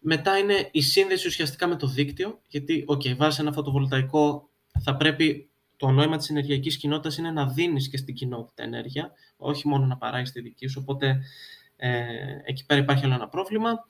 [0.07, 4.49] Μετά είναι η σύνδεση ουσιαστικά με το δίκτυο, γιατί, ok, βάζεις ένα φωτοβολταϊκό,
[4.83, 9.69] θα πρέπει το νόημα της ενεργειακής κοινότητας είναι να δίνεις και στην κοινότητα ενέργεια, όχι
[9.69, 11.23] μόνο να παράγεις τη δική σου, οπότε
[11.77, 12.01] ε,
[12.45, 13.89] εκεί πέρα υπάρχει άλλο ένα πρόβλημα.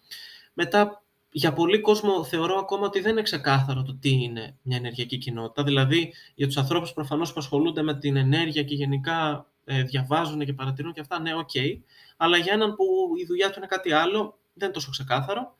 [0.52, 5.18] Μετά, για πολλοί κόσμο θεωρώ ακόμα ότι δεν είναι ξεκάθαρο το τι είναι μια ενεργειακή
[5.18, 10.44] κοινότητα, δηλαδή για τους ανθρώπους προφανώς που ασχολούνται με την ενέργεια και γενικά ε, διαβάζουν
[10.44, 11.78] και παρατηρούν και αυτά, ναι, OK, okay.
[12.16, 12.84] αλλά για έναν που
[13.22, 15.56] η δουλειά του είναι κάτι άλλο, δεν είναι τόσο ξεκάθαρο.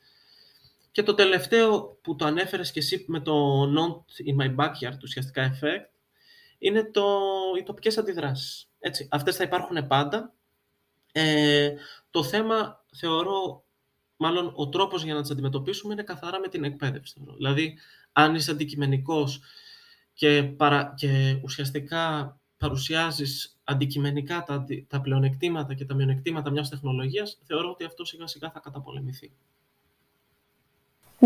[0.95, 5.53] Και το τελευταίο που το ανέφερες και εσύ με το Not in my backyard, ουσιαστικά
[5.53, 5.91] effect,
[6.59, 7.21] είναι το,
[7.59, 8.69] οι τοπικές αντιδράσεις.
[8.79, 10.35] Έτσι, αυτές θα υπάρχουν πάντα.
[11.13, 11.73] Ε,
[12.11, 13.65] το θέμα, θεωρώ,
[14.17, 17.21] μάλλον ο τρόπος για να τις αντιμετωπίσουμε είναι καθαρά με την εκπαίδευση.
[17.37, 17.79] Δηλαδή,
[18.13, 19.41] αν είσαι αντικειμενικός
[20.13, 27.71] και, παρα, και ουσιαστικά παρουσιάζεις αντικειμενικά τα, τα πλεονεκτήματα και τα μειονεκτήματα μιας τεχνολογίας, θεωρώ
[27.71, 29.33] ότι αυτό σιγά σιγά θα καταπολεμηθεί.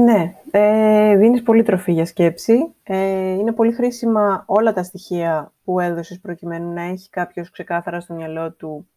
[0.00, 2.74] Ναι, ε, δίνεις πολύ τροφή για σκέψη.
[2.82, 8.14] Ε, είναι πολύ χρήσιμα όλα τα στοιχεία που έδωσες προκειμένου να έχει κάποιος ξεκάθαρα στο
[8.14, 8.88] μυαλό του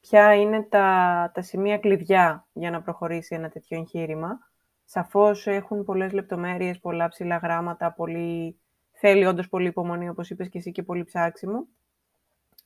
[0.00, 4.38] ποια είναι τα, τα σημεία κλειδιά για να προχωρήσει ένα τέτοιο εγχείρημα.
[4.84, 8.58] Σαφώς έχουν πολλές λεπτομέρειες, πολλά ψηλά γράμματα, πολύ...
[8.92, 11.66] θέλει όντως πολύ υπομονή, όπως είπες και εσύ, και πολύ ψάξιμο.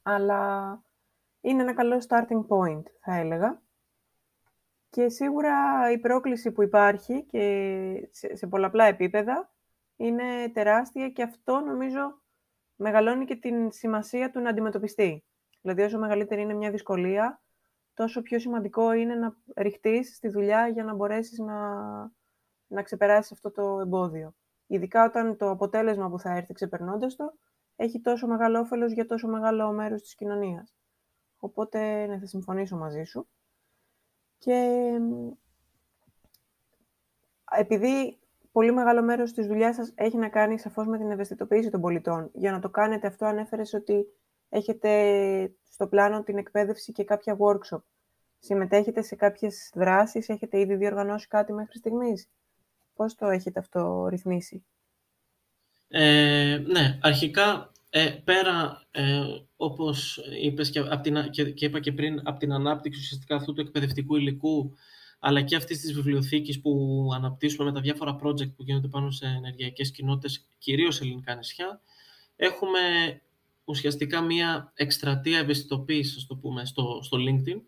[0.03, 0.83] Αλλά
[1.41, 3.61] είναι ένα καλό starting point, θα έλεγα.
[4.91, 9.53] Και σίγουρα η πρόκληση που υπάρχει και σε, πολλαπλά επίπεδα
[9.97, 12.21] είναι τεράστια και αυτό νομίζω
[12.77, 15.25] μεγαλώνει και την σημασία του να αντιμετωπιστεί.
[15.61, 17.43] Δηλαδή όσο μεγαλύτερη είναι μια δυσκολία,
[17.95, 21.81] τόσο πιο σημαντικό είναι να ρηχτείς στη δουλειά για να μπορέσεις να,
[22.67, 24.35] να ξεπεράσεις αυτό το εμπόδιο.
[24.67, 27.33] Ειδικά όταν το αποτέλεσμα που θα έρθει ξεπερνώντας το,
[27.77, 30.75] έχει τόσο μεγάλο όφελος για τόσο μεγάλο μέρος της κοινωνίας.
[31.39, 33.29] Οπότε, ναι, θα συμφωνήσω μαζί σου.
[34.39, 34.91] Και
[37.57, 38.19] επειδή
[38.53, 42.31] πολύ μεγάλο μέρος της δουλειάς σας έχει να κάνει σαφώς με την ευαισθητοποίηση των πολιτών.
[42.35, 44.07] Για να το κάνετε αυτό ανέφερες ότι
[44.49, 47.83] έχετε στο πλάνο την εκπαίδευση και κάποια workshop.
[48.39, 52.29] Συμμετέχετε σε κάποιες δράσεις, έχετε ήδη διοργανώσει κάτι μέχρι στιγμής;
[52.95, 54.65] Πώς το έχετε αυτό ρυθμίσει;
[55.89, 59.23] Ε, ναι, αρχικά ε, πέρα, ε,
[59.57, 63.61] όπως είπες και, την, και, και, είπα και πριν, από την ανάπτυξη ουσιαστικά αυτού του
[63.61, 64.75] εκπαιδευτικού υλικού,
[65.19, 69.27] αλλά και αυτής της βιβλιοθήκης που αναπτύσσουμε με τα διάφορα project που γίνονται πάνω σε
[69.27, 71.81] ενεργειακές κοινότητες, κυρίως σε ελληνικά νησιά,
[72.37, 72.81] έχουμε
[73.65, 77.61] ουσιαστικά μία εκστρατεία ευαισθητοποίησης, το πούμε, στο, στο LinkedIn,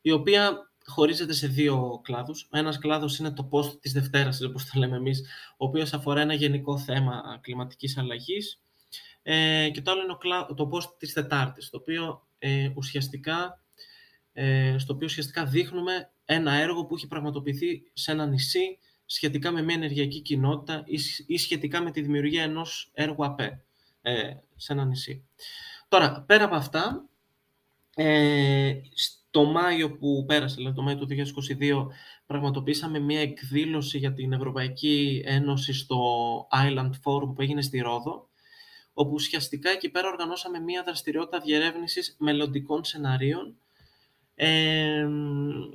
[0.00, 2.48] η οποία χωρίζεται σε δύο κλάδους.
[2.52, 5.20] Ο ένας κλάδος είναι το post της Δευτέρας, όπως το λέμε εμείς,
[5.56, 8.60] ο οποίος αφορά ένα γενικό θέμα κλιματικής αλλαγής,
[9.28, 13.60] ε, και το άλλο είναι το post της Τετάρτης, το οποίο, ε, ουσιαστικά,
[14.32, 19.62] ε, στο οποίο ουσιαστικά δείχνουμε ένα έργο που έχει πραγματοποιηθεί σε ένα νησί σχετικά με
[19.62, 20.84] μια ενεργειακή κοινότητα
[21.26, 23.64] ή, σχετικά με τη δημιουργία ενός έργου ΑΠΕ
[24.02, 25.24] ε, σε ένα νησί.
[25.88, 27.08] Τώρα, πέρα από αυτά,
[27.94, 31.06] ε, στο Μάιο που πέρασε, δηλαδή το Μάιο του
[31.60, 31.86] 2022,
[32.26, 35.98] πραγματοποιήσαμε μια εκδήλωση για την Ευρωπαϊκή Ένωση στο
[36.52, 38.28] Island Forum που έγινε στη Ρόδο,
[38.98, 43.56] όπου ουσιαστικά εκεί πέρα οργανώσαμε μία δραστηριότητα διερεύνησης μελλοντικών σεναρίων
[44.34, 45.06] ε,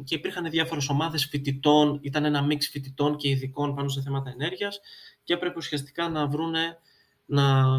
[0.03, 4.79] και υπήρχαν διάφορες ομάδες φοιτητών, ήταν ένα μίξ φοιτητών και ειδικών πάνω σε θέματα ενέργειας
[5.23, 6.77] και έπρεπε ουσιαστικά να βρούνε
[7.25, 7.69] να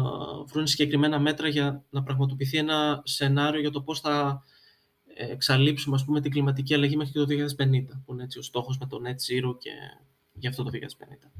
[0.43, 4.43] βρουν συγκεκριμένα μέτρα για να πραγματοποιηθεί ένα σενάριο για το πώς θα
[5.15, 8.85] εξαλείψουμε ας πούμε, την κλιματική αλλαγή μέχρι το 2050, που είναι έτσι ο στόχος με
[8.85, 9.71] το Net Zero και
[10.33, 11.31] για αυτό το 2050.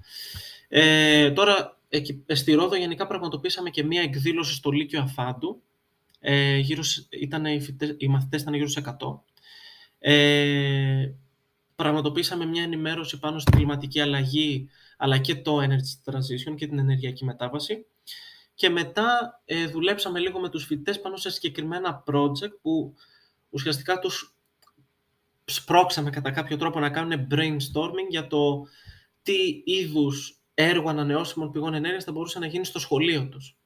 [0.67, 5.61] Ε, τώρα, εκεί, στη Ρόδο γενικά πραγματοποίησαμε και μία εκδήλωση στο Λύκειο Αφάντου.
[6.19, 9.19] Ε, γύρω, ήταν, οι, φοιτές, οι μαθητές ήταν γύρω στους 100.
[9.99, 11.11] Ε,
[11.75, 17.25] πραγματοποίησαμε μια ενημέρωση πάνω στην κλιματική αλλαγή, αλλά και το energy transition και την ενεργειακή
[17.25, 17.85] μετάβαση.
[18.53, 22.95] Και μετά ε, δουλέψαμε λίγο με τους φοιτητές πάνω σε συγκεκριμένα project που
[23.49, 24.35] ουσιαστικά τους
[25.45, 28.67] σπρώξαμε κατά κάποιο τρόπο να κάνουν brainstorming για το
[29.21, 33.57] τι είδους έργο ανανεώσιμων πηγών ενέργειας θα μπορούσε να γίνει στο σχολείο τους.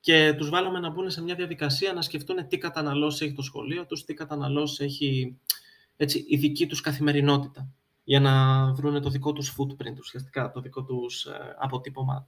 [0.00, 3.86] Και τους βάλαμε να μπουν σε μια διαδικασία να σκεφτούν τι καταναλώσεις έχει το σχολείο
[3.86, 5.38] τους, τι καταναλώσεις έχει
[5.96, 7.68] έτσι, η δική τους καθημερινότητα
[8.04, 12.26] για να βρουν το δικό τους footprint, ουσιαστικά το δικό τους ε, αποτύπωμα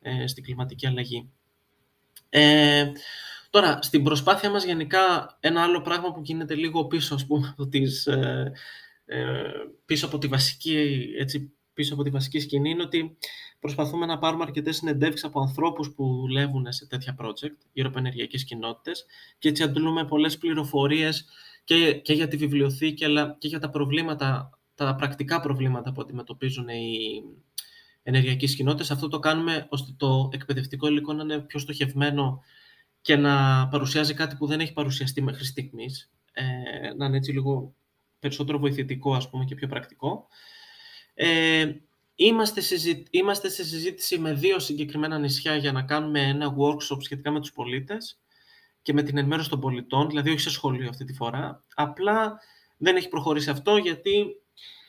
[0.00, 1.30] ε, στην κλιματική αλλαγή.
[2.28, 2.92] Ε,
[3.56, 7.66] Τώρα, στην προσπάθεια μας γενικά, ένα άλλο πράγμα που γίνεται λίγο πίσω, ας πούμε, από
[7.66, 8.52] τις, ε,
[9.04, 9.42] ε,
[9.84, 13.16] πίσω από τη βασική, έτσι, πίσω από τη βασική σκηνή είναι ότι
[13.60, 18.44] προσπαθούμε να πάρουμε αρκετές συνεντεύξεις από ανθρώπους που δουλεύουν σε τέτοια project γύρω από ενεργειακές
[18.44, 19.06] κοινότητες
[19.38, 21.28] και έτσι αντλούμε πολλές πληροφορίες
[21.64, 26.68] και, και για τη βιβλιοθήκη αλλά και για τα προβλήματα, τα πρακτικά προβλήματα που αντιμετωπίζουν
[26.68, 27.22] οι
[28.02, 28.90] ενεργειακές κοινότητες.
[28.90, 32.42] Αυτό το κάνουμε ώστε το εκπαιδευτικό υλικό να είναι πιο στοχευμένο
[33.00, 36.10] και να παρουσιάζει κάτι που δεν έχει παρουσιαστεί μέχρι στιγμής.
[36.32, 37.74] Ε, να είναι έτσι λίγο
[38.18, 40.28] περισσότερο βοηθητικό ας πούμε, και πιο πρακτικό.
[41.14, 41.72] Ε,
[42.16, 42.62] είμαστε,
[43.10, 47.52] είμαστε σε συζήτηση με δύο συγκεκριμένα νησιά για να κάνουμε ένα workshop σχετικά με τους
[47.52, 48.20] πολίτες
[48.82, 51.64] και με την ενημέρωση των πολιτών, δηλαδή όχι σε σχολείο αυτή τη φορά.
[51.74, 52.40] Απλά
[52.76, 54.26] δεν έχει προχωρήσει αυτό γιατί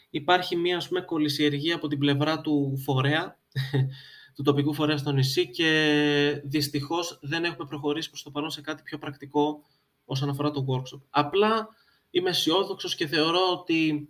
[0.09, 3.39] υπάρχει μία ας πούμε, κολυσιεργία από την πλευρά του φορέα,
[4.35, 8.83] του τοπικού φορέα στο νησί και δυστυχώς δεν έχουμε προχωρήσει προς το παρόν σε κάτι
[8.83, 9.63] πιο πρακτικό
[10.05, 11.01] όσον αφορά το workshop.
[11.09, 11.69] Απλά
[12.09, 14.09] είμαι αισιόδοξος και θεωρώ ότι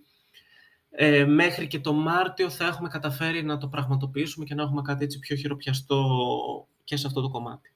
[1.00, 5.04] ε, μέχρι και το Μάρτιο θα έχουμε καταφέρει να το πραγματοποιήσουμε και να έχουμε κάτι
[5.04, 6.06] έτσι πιο χειροπιαστό
[6.84, 7.74] και σε αυτό το κομμάτι.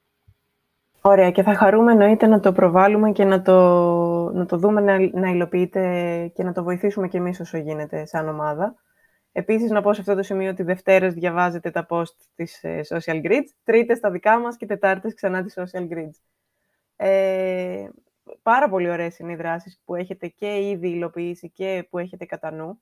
[1.02, 3.54] Ωραία και θα χαρούμε εννοείται να το προβάλλουμε και να το,
[4.34, 8.28] να το δούμε να, να υλοποιείται και να το βοηθήσουμε και εμείς όσο γίνεται σαν
[8.28, 8.76] ομάδα.
[9.32, 13.26] Επίσης, να πω σε αυτό το σημείο ότι Δευτέρες διαβάζετε τα post της ε, Social
[13.26, 16.20] Grids, Τρίτες τα δικά μας και Τετάρτες ξανά της Social Grids.
[16.96, 17.88] Ε,
[18.42, 22.52] πάρα πολύ ωραίες είναι οι δράσεις που έχετε και ήδη υλοποιήσει και που έχετε κατά
[22.52, 22.82] νου.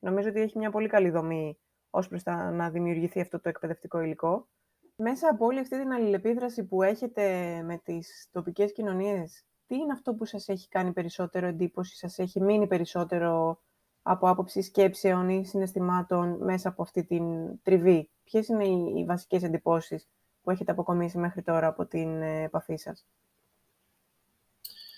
[0.00, 1.58] Νομίζω ότι έχει μια πολύ καλή δομή
[1.90, 4.48] ως προς τα να δημιουργηθεί αυτό το εκπαιδευτικό υλικό.
[4.96, 7.22] Μέσα από όλη αυτή την αλληλεπίδραση που έχετε
[7.64, 12.40] με τις τοπικές κοινωνίες, τι είναι αυτό που σας έχει κάνει περισσότερο εντύπωση, σας έχει
[12.40, 13.60] μείνει περισσότερο
[14.02, 17.24] από άποψη σκέψεων ή συναισθημάτων μέσα από αυτή την
[17.62, 20.08] τριβή; Ποιες είναι οι βασικές εντυπώσεις
[20.42, 23.06] που έχετε αποκομίσει μέχρι τώρα από την ε, επαφή σας;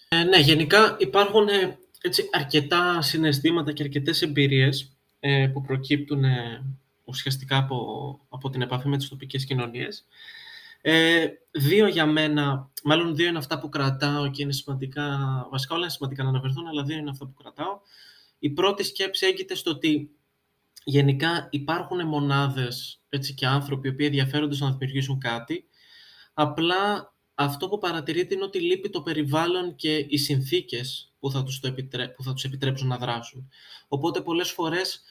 [0.09, 4.92] Ε, ναι, γενικά υπάρχουν ε, έτσι, αρκετά συναισθήματα και αρκετές εμπειρίες ε,
[5.53, 6.65] που προκύπτουν ε,
[7.05, 10.07] ουσιαστικά από, από την επαφή με τις τοπικές κοινωνίες.
[10.81, 15.19] Ε, δύο για μένα, μάλλον δύο είναι αυτά που κρατάω και είναι σημαντικά,
[15.51, 17.81] βασικά όλα είναι σημαντικά να αναφερθούν, αλλά δύο είναι αυτά που κρατάω.
[18.39, 20.11] Η πρώτη σκέψη έγκυται στο ότι
[20.85, 25.65] γενικά υπάρχουν μονάδες έτσι, και άνθρωποι οι οποίοι ενδιαφέρονται να δημιουργήσουν κάτι,
[26.35, 31.61] απλά αυτό που παρατηρείται είναι ότι λείπει το περιβάλλον και οι συνθήκες που θα τους,
[31.61, 31.75] το
[32.17, 33.51] που θα τους επιτρέψουν να δράσουν.
[33.89, 35.03] Οπότε πολλές φορές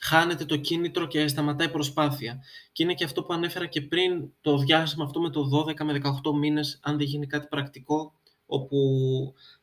[0.00, 2.42] χάνεται το κίνητρο και σταματάει η προσπάθεια.
[2.72, 5.92] Και είναι και αυτό που ανέφερα και πριν, το διάστημα αυτό με το 12 με
[5.92, 8.14] 18 μήνες, αν δεν γίνει κάτι πρακτικό,
[8.46, 8.78] όπου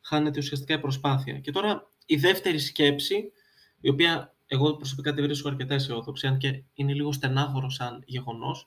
[0.00, 1.38] χάνεται ουσιαστικά η προσπάθεια.
[1.38, 3.32] Και τώρα η δεύτερη σκέψη,
[3.80, 8.66] η οποία εγώ προσωπικά τη βρίσκω αρκετά αισιόδοξη, αν και είναι λίγο στενάχωρος σαν γεγονός,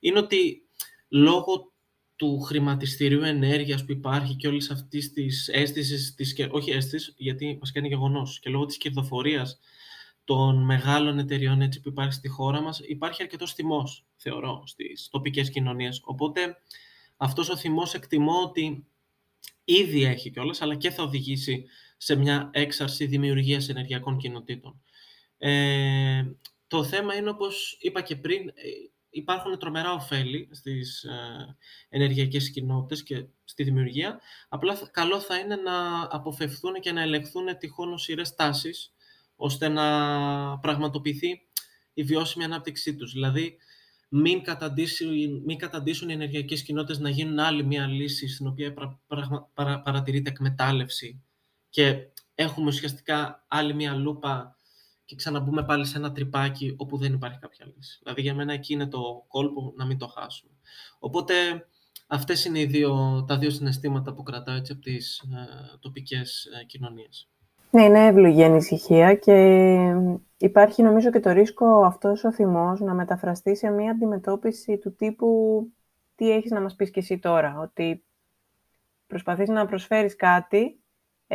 [0.00, 0.62] είναι ότι
[1.08, 1.72] λόγω
[2.24, 7.72] του χρηματιστηρίου ενέργειας που υπάρχει και όλης αυτής της αίσθησης, της, όχι αίσθησης, γιατί μας
[7.72, 9.58] κάνει γεγονός, και λόγω της κερδοφορίας
[10.24, 15.50] των μεγάλων εταιριών έτσι, που υπάρχει στη χώρα μας, υπάρχει αρκετός θυμός, θεωρώ, στις τοπικές
[15.50, 16.00] κοινωνίες.
[16.04, 16.56] Οπότε
[17.16, 18.86] αυτός ο θυμός εκτιμώ ότι
[19.64, 21.64] ήδη έχει κιόλας, αλλά και θα οδηγήσει
[21.96, 24.82] σε μια έξαρση δημιουργίας ενεργειακών κοινοτήτων.
[25.38, 26.24] Ε,
[26.66, 28.52] το θέμα είναι, όπως είπα και πριν, ε,
[29.14, 31.56] υπάρχουν τρομερά ωφέλη στις ε,
[31.88, 34.20] ενεργειακές κοινότητες και στη δημιουργία.
[34.48, 38.92] Απλά καλό θα είναι να αποφευθούν και να ελεγχθούν τυχόν οσυρές τάσεις,
[39.36, 41.40] ώστε να πραγματοποιηθεί
[41.94, 43.12] η βιώσιμη ανάπτυξή τους.
[43.12, 43.56] Δηλαδή,
[44.08, 45.08] μην καταντήσουν,
[45.44, 49.00] μην καταντήσουν οι ενεργειακές κοινότητες να γίνουν άλλη μια λύση στην οποία πρα,
[49.54, 51.22] παρα, παρατηρείται εκμετάλλευση
[51.70, 51.96] και
[52.34, 54.56] έχουμε ουσιαστικά άλλη μια λούπα
[55.14, 57.98] και ξαναμπούμε πάλι σε ένα τρυπάκι όπου δεν υπάρχει κάποια λύση.
[58.02, 60.52] Δηλαδή για μένα εκεί είναι το κόλπο να μην το χάσουμε.
[60.98, 61.34] Οπότε
[62.06, 66.64] αυτές είναι οι δύο, τα δύο συναισθήματα που κρατάω έτσι από τις ε, τοπικές ε,
[66.64, 67.28] κοινωνίες.
[67.70, 69.78] Ναι, είναι εύλογη η ανησυχία και
[70.36, 75.28] υπάρχει νομίζω και το ρίσκο αυτός ο θυμός να μεταφραστεί σε μια αντιμετώπιση του τύπου
[76.14, 78.04] τι έχεις να μας πεις και εσύ τώρα, ότι
[79.06, 80.83] προσπαθείς να προσφέρεις κάτι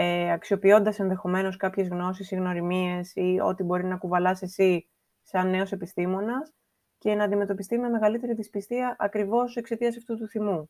[0.01, 4.87] ε, αξιοποιώντας ενδεχομένως κάποιες γνώσεις ή γνωριμίες ή ό,τι μπορεί να κουβαλάς εσύ
[5.21, 6.53] σαν νέος επιστήμονας
[6.97, 10.69] και να αντιμετωπιστεί με μεγαλύτερη δυσπιστία ακριβώς εξαιτίας αυτού του θυμού.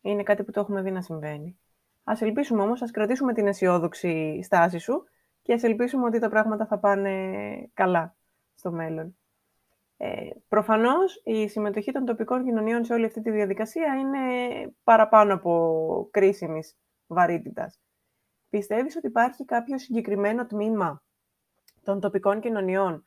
[0.00, 1.58] Είναι κάτι που το έχουμε δει να συμβαίνει.
[2.04, 5.04] Ας ελπίσουμε όμως, ας κρατήσουμε την αισιόδοξη στάση σου
[5.42, 7.12] και ας ελπίσουμε ότι τα πράγματα θα πάνε
[7.74, 8.16] καλά
[8.54, 9.16] στο μέλλον.
[9.96, 14.20] Ε, προφανώς, η συμμετοχή των τοπικών κοινωνιών σε όλη αυτή τη διαδικασία είναι
[14.84, 17.80] παραπάνω από κρίσιμης βαρύτητας.
[18.48, 21.02] Πιστεύεις ότι υπάρχει κάποιο συγκεκριμένο τμήμα
[21.82, 23.06] των τοπικών κοινωνιών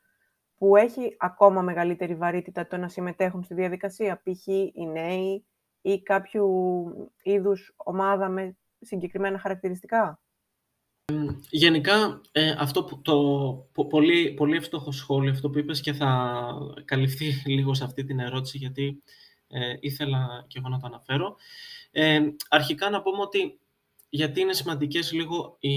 [0.56, 4.46] που έχει ακόμα μεγαλύτερη βαρύτητα το να συμμετέχουν στη διαδικασία, π.χ.
[4.46, 5.44] οι νέοι,
[5.82, 6.48] ή κάποιου
[7.22, 10.20] είδους ομάδα με συγκεκριμένα χαρακτηριστικά;
[11.50, 16.42] Γενικά, ε, αυτό που, το πολύ, πολύ εύστοχο σχόλιο, αυτό που είπες και θα
[16.84, 19.02] καλυφθεί λίγο σε αυτή την ερώτηση, γιατί
[19.48, 21.36] ε, ήθελα και εγώ να το αναφέρω.
[21.90, 23.60] Ε, αρχικά να πούμε ότι
[24.10, 25.70] γιατί είναι, σημαντικές λίγο η,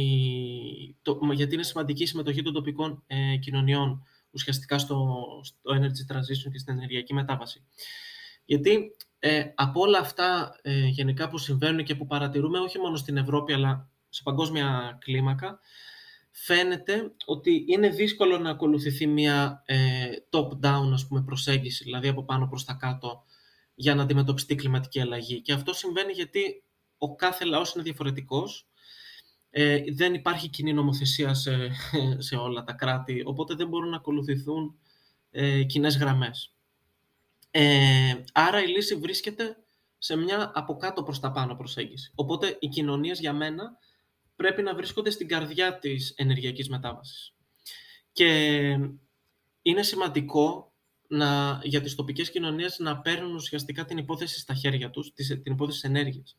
[1.02, 6.52] το, γιατί είναι σημαντική η συμμετοχή των τοπικών ε, κοινωνιών ουσιαστικά στο, στο energy transition
[6.52, 7.64] και στην ενεργειακή μετάβαση.
[8.46, 13.18] Γιατί ε, από όλα αυτά ε, γενικά που συμβαίνουν και που παρατηρούμε όχι μόνο στην
[13.18, 15.60] Ευρώπη αλλά σε παγκόσμια κλίμακα,
[16.32, 22.48] φαίνεται ότι είναι δύσκολο να ακολουθηθεί μια ε, top-down ας πούμε, προσέγγιση, δηλαδή από πάνω
[22.48, 23.24] προς τα κάτω,
[23.76, 25.42] για να αντιμετωπιστεί κλιματική αλλαγή.
[25.42, 26.64] Και αυτό συμβαίνει γιατί
[27.04, 28.68] ο κάθε λαός είναι διαφορετικός,
[29.50, 31.70] ε, δεν υπάρχει κοινή νομοθεσία σε,
[32.28, 34.80] σε όλα τα κράτη, οπότε δεν μπορούν να ακολουθηθούν
[35.32, 36.56] ε, κοινές γραμμές.
[37.52, 39.58] Ε, άρα η λύση βρίσκεται
[39.98, 42.12] σε μια από κάτω προς τα πάνω προσέγγιση.
[42.16, 43.78] Οπότε οι κοινωνίες για μένα
[44.36, 47.34] πρέπει να βρίσκονται στην καρδιά της ενεργειακής μετάβασης.
[48.12, 48.28] Και
[49.62, 50.74] είναι σημαντικό
[51.08, 55.82] να, για τις τοπικές κοινωνίες να παίρνουν ουσιαστικά την υπόθεση στα χέρια τους, την υπόθεση
[55.82, 56.38] της ενέργειας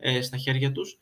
[0.00, 0.98] ε, στα χέρια τους,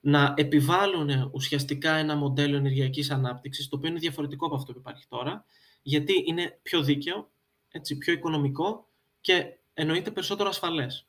[0.00, 5.06] να επιβάλλουν ουσιαστικά ένα μοντέλο ενεργειακής ανάπτυξης, το οποίο είναι διαφορετικό από αυτό που υπάρχει
[5.08, 5.44] τώρα,
[5.82, 7.30] γιατί είναι πιο δίκαιο,
[7.70, 8.88] έτσι, πιο οικονομικό
[9.20, 11.06] και εννοείται περισσότερο ασφαλές.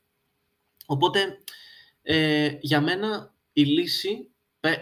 [0.86, 1.38] Οπότε,
[2.02, 4.76] ε, για μένα η λύση ε,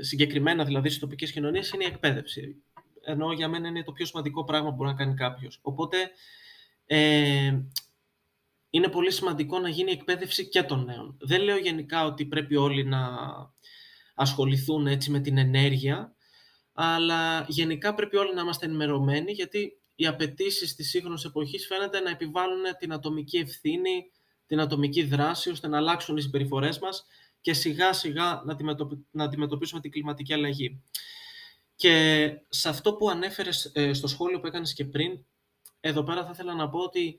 [0.00, 2.62] συγκεκριμένα δηλαδή στις τοπικές κοινωνίες είναι η εκπαίδευση.
[3.02, 5.58] Ενώ για μένα είναι το πιο σημαντικό πράγμα που μπορεί να κάνει κάποιος.
[5.62, 6.10] Οπότε
[6.86, 7.58] ε,
[8.70, 11.16] είναι πολύ σημαντικό να γίνει η εκπαίδευση και των νέων.
[11.20, 13.08] Δεν λέω γενικά ότι πρέπει όλοι να
[14.14, 16.14] ασχοληθούν έτσι με την ενέργεια,
[16.72, 22.10] αλλά γενικά πρέπει όλοι να είμαστε ενημερωμένοι, γιατί οι απαιτήσει της σύγχρονης εποχής φαίνεται να
[22.10, 24.12] επιβάλλουν την ατομική ευθύνη,
[24.46, 27.06] την ατομική δράση, ώστε να αλλάξουν οι συμπεριφορές μας
[27.40, 28.42] και σιγά σιγά
[29.10, 30.82] να αντιμετωπίσουμε την κλιματική αλλαγή.
[31.76, 35.24] Και σε αυτό που ανέφερες ε, στο σχόλιο που έκανες και πριν,
[35.80, 37.18] εδώ πέρα θα ήθελα να πω ότι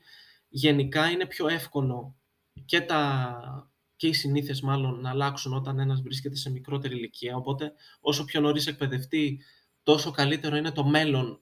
[0.50, 2.16] γενικά είναι πιο εύκολο
[2.64, 7.36] και, τα, και οι συνήθειες μάλλον να αλλάξουν όταν ένας βρίσκεται σε μικρότερη ηλικία.
[7.36, 9.40] Οπότε όσο πιο νωρίς εκπαιδευτεί,
[9.82, 11.40] τόσο καλύτερο είναι το μέλλον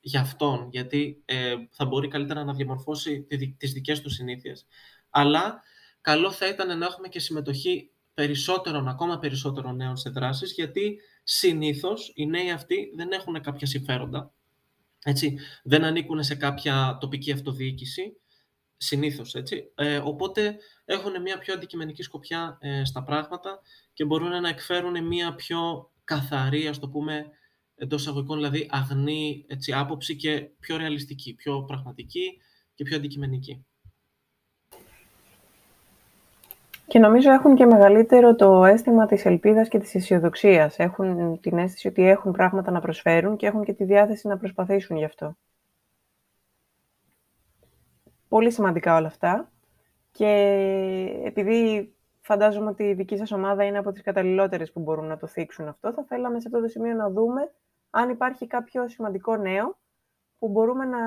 [0.00, 4.66] για αυτόν, γιατί ε, θα μπορεί καλύτερα να διαμορφώσει τις δικές του συνήθειες.
[5.10, 5.62] Αλλά
[6.00, 12.12] καλό θα ήταν να έχουμε και συμμετοχή περισσότερων, ακόμα περισσότερων νέων σε δράσεις, γιατί συνήθως
[12.14, 14.32] οι νέοι αυτοί δεν έχουν κάποια συμφέροντα,
[15.04, 18.16] έτσι, δεν ανήκουν σε κάποια τοπική αυτοδιοίκηση,
[18.76, 19.72] συνήθως, έτσι.
[19.74, 23.60] Ε, οπότε έχουν μια πιο αντικειμενική σκοπιά ε, στα πράγματα
[23.92, 27.30] και μπορούν να εκφέρουν μια πιο καθαρή, ας το πούμε,
[27.76, 32.40] εντός εισαγωγικών, δηλαδή αγνή έτσι, άποψη και πιο ρεαλιστική, πιο πραγματική
[32.74, 33.64] και πιο αντικειμενική.
[36.86, 40.78] Και νομίζω έχουν και μεγαλύτερο το αίσθημα της ελπίδας και της αισιοδοξίας.
[40.78, 44.96] Έχουν την αίσθηση ότι έχουν πράγματα να προσφέρουν και έχουν και τη διάθεση να προσπαθήσουν
[44.96, 45.36] γι' αυτό.
[48.34, 49.52] Πολύ σημαντικά όλα αυτά.
[50.12, 50.32] Και
[51.24, 55.26] επειδή φαντάζομαι ότι η δική σας ομάδα είναι από τις καταλληλότερες που μπορούν να το
[55.26, 57.52] θίξουν αυτό, θα θέλαμε σε αυτό το σημείο να δούμε
[57.90, 59.78] αν υπάρχει κάποιο σημαντικό νέο
[60.38, 61.00] που μπορούμε να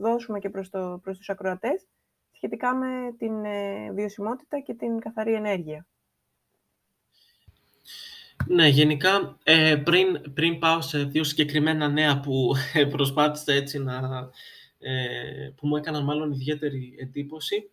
[0.00, 1.86] δώσουμε και προς, το, προς τους ακροατές
[2.32, 5.86] σχετικά με την ε, βιωσιμότητα και την καθαρή ενέργεια.
[8.46, 14.30] Ναι, γενικά, ε, πριν, πριν πάω σε δύο συγκεκριμένα νέα που ε, προσπάθησα έτσι να...
[15.56, 17.70] που μου έκαναν μάλλον ιδιαίτερη εντύπωση,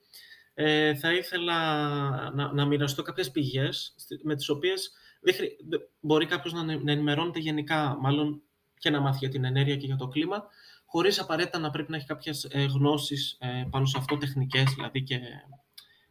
[0.99, 1.55] θα ήθελα
[2.31, 4.91] να, να μοιραστώ κάποιες πηγές με τις οποίες
[5.99, 8.41] μπορεί κάποιος να, να ενημερώνεται γενικά, μάλλον
[8.79, 10.47] και να μάθει για την ενέργεια και για το κλίμα,
[10.89, 15.03] Χωρίς απαραίτητα να πρέπει να έχει κάποιες ε, γνώσεις ε, πάνω σε αυτό, τεχνικές δηλαδή
[15.03, 15.19] και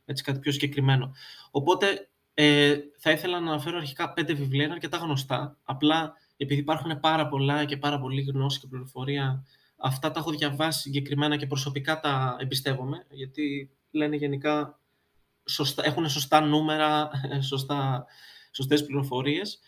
[0.05, 1.13] έτσι κάτι πιο συγκεκριμένο.
[1.51, 7.01] Οπότε ε, θα ήθελα να αναφέρω αρχικά πέντε βιβλία, είναι αρκετά γνωστά, απλά επειδή υπάρχουν
[7.01, 12.01] πάρα πολλά και πάρα πολύ γνώση και πληροφορία, αυτά τα έχω διαβάσει συγκεκριμένα και προσωπικά
[12.01, 14.79] τα εμπιστεύομαι, γιατί λένε γενικά,
[15.45, 17.11] σωστά, έχουν σωστά νούμερα,
[17.51, 18.07] σωστά,
[18.53, 19.61] σωστές πληροφορίες.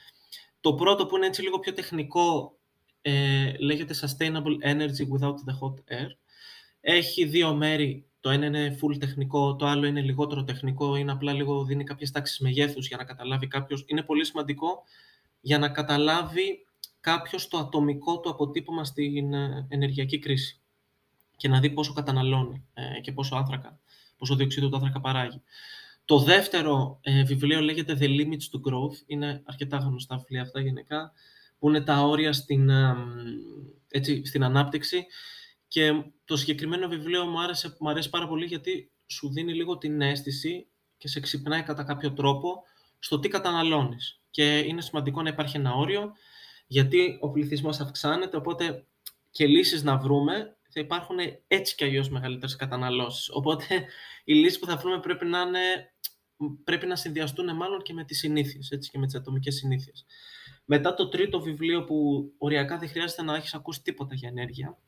[0.60, 2.58] Το πρώτο που είναι έτσι λίγο πιο τεχνικό
[3.02, 6.10] ε, λέγεται Sustainable Energy Without the Hot Air.
[6.80, 8.02] Έχει δύο μέρη.
[8.20, 12.10] Το ένα είναι full τεχνικό, το άλλο είναι λιγότερο τεχνικό, είναι απλά λίγο δίνει κάποιες
[12.10, 13.84] τάξεις μεγέθους για να καταλάβει κάποιος.
[13.86, 14.82] Είναι πολύ σημαντικό
[15.40, 16.66] για να καταλάβει
[17.08, 20.60] κάποιος το ατομικό του αποτύπωμα στην ε, ενεργειακή κρίση
[21.36, 23.78] και να δει πόσο καταναλώνει ε, και πόσο άνθρακα,
[24.16, 25.42] πόσο διοξείδιο του άνθρακα παράγει.
[26.04, 29.02] Το δεύτερο ε, βιβλίο λέγεται The Limits to Growth.
[29.06, 31.12] Είναι αρκετά γνωστά βιβλία αυτά γενικά
[31.58, 32.70] που είναι τα όρια στην,
[33.88, 35.06] έτσι, στην ανάπτυξη.
[35.68, 35.92] Και
[36.24, 40.66] το συγκεκριμένο βιβλίο μου, άρεσε, μου αρέσει πάρα πολύ γιατί σου δίνει λίγο την αίσθηση
[40.96, 42.62] και σε ξυπνάει κατά κάποιο τρόπο
[42.98, 44.20] στο τι καταναλώνεις.
[44.30, 46.12] Και είναι σημαντικό να υπάρχει ένα όριο,
[46.68, 48.86] γιατί ο πληθυσμός αυξάνεται, οπότε
[49.30, 51.16] και λύσεις να βρούμε θα υπάρχουν
[51.46, 53.30] έτσι κι αλλιώς μεγαλύτερες καταναλώσεις.
[53.30, 53.64] Οπότε
[54.24, 55.92] οι λύσεις που θα βρούμε πρέπει να, είναι,
[56.64, 60.06] πρέπει να συνδυαστούν μάλλον και με τις συνήθειες, έτσι, και με τις ατομικές συνήθειες.
[60.64, 64.78] Μετά το τρίτο βιβλίο που οριακά δεν χρειάζεται να έχεις ακούσει τίποτα για ενέργεια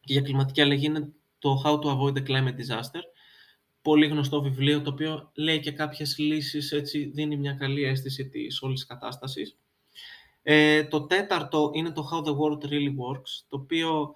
[0.00, 3.02] και για κλιματική αλλαγή είναι το How to Avoid the Climate Disaster.
[3.82, 8.62] Πολύ γνωστό βιβλίο, το οποίο λέει και κάποιες λύσεις, έτσι δίνει μια καλή αίσθηση της
[8.62, 9.58] όλης της κατάστασης.
[10.46, 14.14] Ε, το τέταρτο είναι το How the World Really Works, το οποίο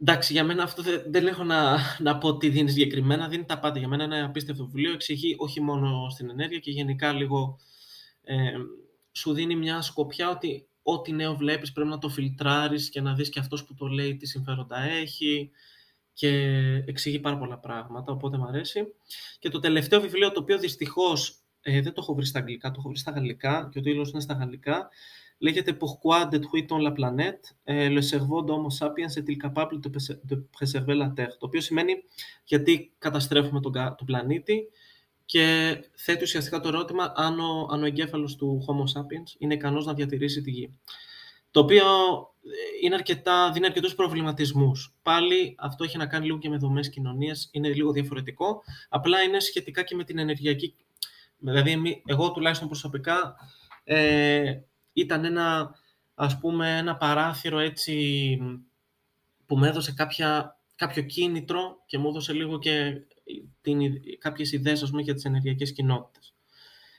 [0.00, 3.28] Εντάξει, για μένα αυτό δεν, δεν έχω να, να πω τι δίνει συγκεκριμένα.
[3.28, 3.78] Δίνει τα πάντα.
[3.78, 4.92] Για μένα είναι ένα απίστευτο βιβλίο.
[4.92, 7.58] Εξηγεί όχι μόνο στην ενέργεια και γενικά λίγο
[8.22, 8.52] ε,
[9.12, 13.28] σου δίνει μια σκοπιά ότι ό,τι νέο βλέπεις πρέπει να το φιλτράρεις και να δεις
[13.28, 15.50] και αυτός που το λέει τι συμφέροντα έχει
[16.12, 16.28] και
[16.86, 18.94] εξηγεί πάρα πολλά πράγματα, οπότε μου αρέσει.
[19.38, 22.76] Και το τελευταίο βιβλίο, το οποίο δυστυχώς ε, δεν το έχω βρει στα αγγλικά, το
[22.78, 24.88] έχω βρει στα γαλλικά και ο τίτλος είναι στα γαλλικά,
[25.38, 27.42] λέγεται Pourquoi détruit-on la planète?
[27.96, 29.80] Le cerveau d'Homo sapiens est-il capable
[30.30, 31.36] de préserver la Terre?
[31.38, 31.92] Το οποίο σημαίνει
[32.44, 34.68] γιατί καταστρέφουμε τον, τον πλανήτη;
[35.24, 39.86] Και θέτει ουσιαστικά το ερώτημα αν ο, αν ο εγκέφαλος του Homo sapiens είναι ικανός
[39.86, 40.78] να διατηρήσει τη γη.
[41.50, 41.84] Το οποίο
[42.82, 44.94] είναι αρκετά, δίνει αρκετούς προβληματισμούς.
[45.02, 48.62] Πάλι αυτό έχει να κάνει λίγο και με δομές κοινωνίας, είναι λίγο διαφορετικό.
[48.88, 50.74] Απλά είναι σχετικά και με την ενεργειακή.
[51.44, 53.36] Δηλαδή, εγώ τουλάχιστον προσωπικά
[53.84, 54.60] ε,
[54.92, 55.74] ήταν ένα,
[56.14, 58.38] ας πούμε, ένα παράθυρο έτσι
[59.46, 63.00] που με έδωσε κάποια, κάποιο κίνητρο και μου έδωσε λίγο και
[63.60, 63.80] την,
[64.18, 66.34] κάποιες ιδέες ας πούμε, για τις ενεργειακές κοινότητες.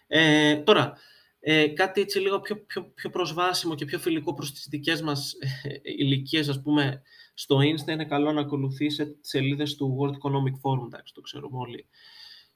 [0.08, 0.98] Ε, τώρα,
[1.40, 5.34] ε, κάτι έτσι λίγο πιο, πιο, πιο προσβάσιμο και πιο φιλικό προς τις δικές μας
[5.64, 7.02] ε, ηλικίες, ας πούμε,
[7.34, 11.58] στο Insta είναι καλό να ακολουθήσετε τις σελίδες του World Economic Forum, εντάξει, το ξέρουμε
[11.58, 11.88] όλοι.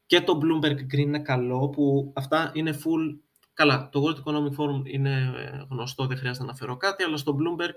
[0.10, 3.20] Και το Bloomberg Green είναι καλό, που αυτά είναι full
[3.60, 7.36] Καλά, το World Economic Forum είναι ε, γνωστό, δεν χρειάζεται να αναφέρω κάτι, αλλά στο
[7.39, 7.74] Bloomberg,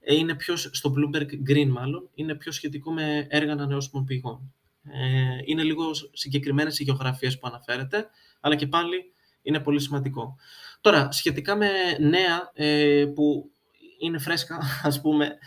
[0.00, 4.54] ε, είναι πιο, στο Bloomberg Green μάλλον, είναι πιο σχετικό με έργα ανανεώσιμων πηγών.
[4.82, 8.08] Ε, είναι λίγο συγκεκριμένες οι γεωγραφίες που αναφέρεται,
[8.40, 9.12] αλλά και πάλι
[9.42, 10.36] είναι πολύ σημαντικό.
[10.80, 11.68] Τώρα, σχετικά με
[12.00, 13.50] νέα ε, που
[13.98, 15.38] είναι φρέσκα, ας πούμε,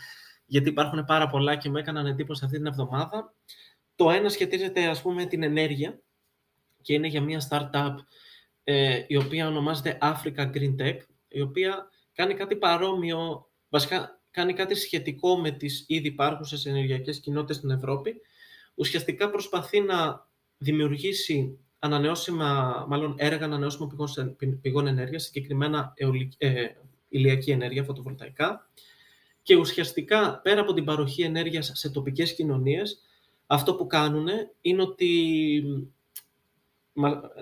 [0.46, 3.34] γιατί υπάρχουν πάρα πολλά και μου έκαναν εντύπωση αυτή την εβδομάδα.
[3.96, 6.00] Το ένα σχετίζεται, ας πούμε, με την ενέργεια
[6.86, 7.94] και είναι για μια startup
[8.64, 10.96] ε, η οποία ονομάζεται Africa Green Tech,
[11.28, 17.56] η οποία κάνει κάτι παρόμοιο, βασικά κάνει κάτι σχετικό με τις ήδη υπάρχουσες ενεργειακές κοινότητες
[17.56, 18.20] στην Ευρώπη.
[18.74, 20.28] Ουσιαστικά προσπαθεί να
[20.58, 25.92] δημιουργήσει ανανεώσιμα, μάλλον έργα ανανεώσιμων πηγών, πηγών ενέργειας, συγκεκριμένα
[26.36, 26.66] ε,
[27.08, 28.70] ηλιακή ενέργεια, φωτοβολταϊκά.
[29.42, 33.00] Και ουσιαστικά, πέρα από την παροχή ενέργειας σε τοπικές κοινωνίες,
[33.46, 34.26] αυτό που κάνουν
[34.60, 35.10] είναι ότι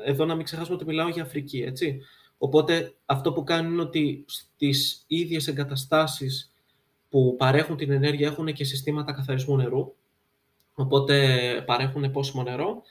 [0.04, 2.00] εδώ να μην ξεχάσουμε ότι μιλάω για Αφρική, έτσι.
[2.38, 6.52] Οπότε αυτό που κάνουν είναι ότι στις ίδιες εγκαταστάσεις
[7.08, 9.94] που παρέχουν την ενέργεια έχουν και συστήματα καθαρισμού νερού,
[10.74, 12.82] οπότε παρέχουν πόσιμο νερό.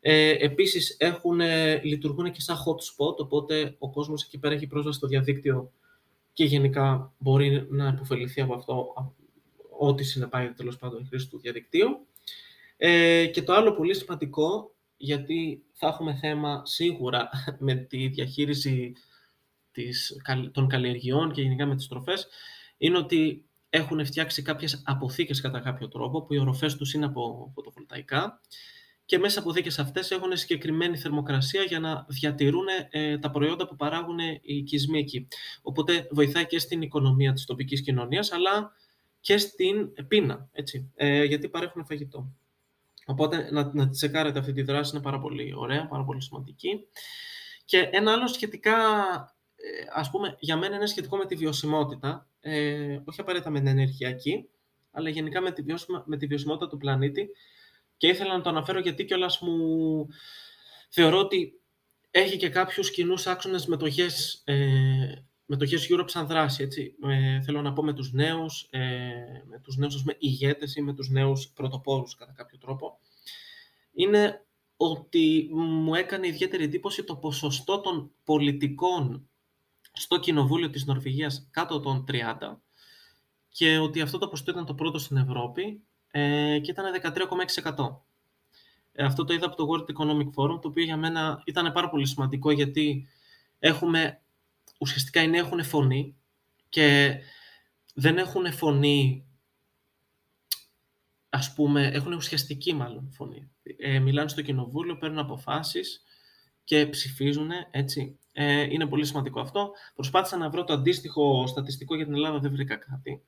[0.00, 1.40] Ε, επίσης έχουν,
[1.82, 5.72] λειτουργούν και σαν hot spot, οπότε ο κόσμος εκεί πέρα έχει πρόσβαση στο διαδίκτυο
[6.32, 8.94] και γενικά μπορεί να υποφεληθεί από αυτό,
[9.78, 12.06] ό,τι συνεπάγεται τέλος πάντων η χρήση του διαδικτύου.
[12.76, 18.92] Ε, και το άλλο πολύ σημαντικό γιατί θα έχουμε θέμα σίγουρα με τη διαχείριση
[19.72, 20.20] της,
[20.52, 22.28] των καλλιεργειών και γενικά με τις τροφές,
[22.76, 27.50] είναι ότι έχουν φτιάξει κάποιες αποθήκες κατά κάποιο τρόπο, που οι οροφές τους είναι από
[27.54, 28.40] φωτοβολταϊκά
[29.04, 33.76] και μέσα από αποθήκες αυτές έχουν συγκεκριμένη θερμοκρασία για να διατηρούν ε, τα προϊόντα που
[33.76, 35.28] παράγουν οι οικισμοί εκεί.
[35.62, 38.72] Οπότε βοηθάει και στην οικονομία της τοπικής κοινωνίας, αλλά
[39.20, 42.32] και στην πείνα, έτσι, ε, γιατί παρέχουν φαγητό.
[43.06, 46.86] Οπότε να, να τσεκάρετε αυτή τη δράση είναι πάρα πολύ ωραία, πάρα πολύ σημαντική.
[47.64, 48.76] Και ένα άλλο σχετικά,
[49.54, 53.68] ε, ας πούμε, για μένα είναι σχετικό με τη βιωσιμότητα, ε, όχι απαραίτητα με την
[53.68, 54.48] ενεργειακή,
[54.90, 55.62] αλλά γενικά με τη,
[56.04, 57.28] με τη βιωσιμότητα του πλανήτη.
[57.96, 60.06] Και ήθελα να το αναφέρω γιατί κιόλας μου
[60.88, 61.60] θεωρώ ότι
[62.10, 66.62] έχει και κάποιους κοινούς άξονες μετοχές, ε, μετοχές Europe σαν δράση.
[66.62, 66.94] Έτσι.
[67.02, 68.80] Ε, θέλω να πω με τους νέους, ε,
[69.48, 72.98] με τους νέους ας πούμε, ηγέτες ή με τους νέους πρωτοπόρους κατά κάποιο τρόπο,
[73.92, 74.44] είναι
[74.76, 79.28] ότι μου έκανε ιδιαίτερη εντύπωση το ποσοστό των πολιτικών
[79.92, 82.60] στο Κοινοβούλιο της Νορβηγίας κάτω των 30
[83.48, 86.84] και ότι αυτό το ποσοστό ήταν το πρώτο στην Ευρώπη ε, και ήταν
[87.74, 87.96] 13,6%.
[88.92, 91.88] Ε, αυτό το είδα από το World Economic Forum, το οποίο για μένα ήταν πάρα
[91.88, 93.08] πολύ σημαντικό γιατί
[93.58, 94.19] έχουμε,
[94.80, 96.16] ουσιαστικά οι νέοι έχουν φωνή
[96.68, 97.16] και
[97.94, 99.24] δεν έχουν φωνή
[101.28, 103.50] ας πούμε, έχουν ουσιαστική μάλλον φωνή.
[103.62, 106.02] Ε, μιλάνε στο κοινοβούλιο, παίρνουν αποφάσεις
[106.64, 108.18] και ψηφίζουν, έτσι.
[108.32, 109.70] Ε, είναι πολύ σημαντικό αυτό.
[109.94, 113.22] Προσπάθησα να βρω το αντίστοιχο στατιστικό για την Ελλάδα, δεν βρήκα κάτι.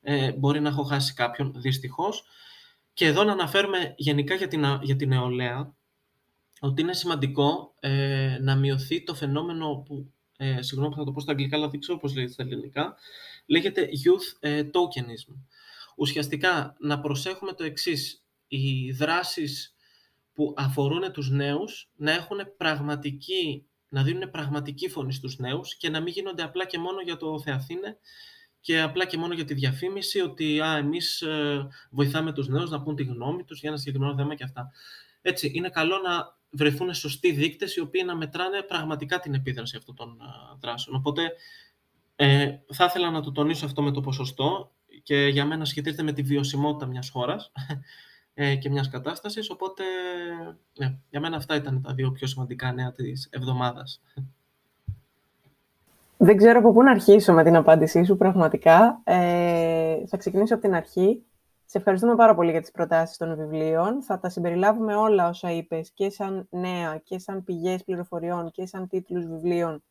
[0.00, 2.24] Ε, μπορεί να έχω χάσει κάποιον, δυστυχώς.
[2.94, 5.74] Και εδώ να αναφέρουμε γενικά για την, για την νεολαία,
[6.60, 10.12] ότι είναι σημαντικό ε, να μειωθεί το φαινόμενο που,
[10.42, 12.96] ε, συγγνώμη θα το πω στα αγγλικά, αλλά δεν ξέρω πώς λέγεται στα ελληνικά,
[13.46, 15.34] λέγεται youth ε, tokenism.
[15.96, 19.74] Ουσιαστικά, να προσέχουμε το εξής, οι δράσεις
[20.32, 26.00] που αφορούν τους νέους να έχουν πραγματική, να δίνουν πραγματική φωνή στους νέους και να
[26.00, 27.98] μην γίνονται απλά και μόνο για το Θεαθήνε
[28.60, 32.82] και απλά και μόνο για τη διαφήμιση ότι α, εμείς ε, βοηθάμε τους νέους να
[32.82, 34.70] πούν τη γνώμη τους για ένα συγκεκριμένο θέμα και αυτά.
[35.22, 39.94] Έτσι, είναι καλό να βρεθούν σωστοί δείκτες οι οποίοι να μετράνε πραγματικά την επίδραση αυτών
[39.94, 40.96] των ε, δράσεων.
[40.96, 41.32] Οπότε,
[42.16, 44.72] ε, θα ήθελα να το τονίσω αυτό με το ποσοστό
[45.02, 47.52] και για μένα σχετίζεται με τη βιωσιμότητα μιας χώρας
[48.34, 49.82] ε, και μιας κατάστασης, οπότε
[50.78, 54.00] ναι, για μένα αυτά ήταν τα δύο πιο σημαντικά νέα της εβδομάδας.
[56.16, 59.00] Δεν ξέρω από πού να αρχίσω με την απάντησή σου πραγματικά.
[59.04, 61.22] Ε, θα ξεκινήσω από την αρχή.
[61.70, 64.02] Σε ευχαριστούμε πάρα πολύ για τις προτάσεις των βιβλίων.
[64.02, 68.88] Θα τα συμπεριλάβουμε όλα όσα είπες και σαν νέα και σαν πηγές πληροφοριών και σαν
[68.88, 69.82] τίτλους βιβλίων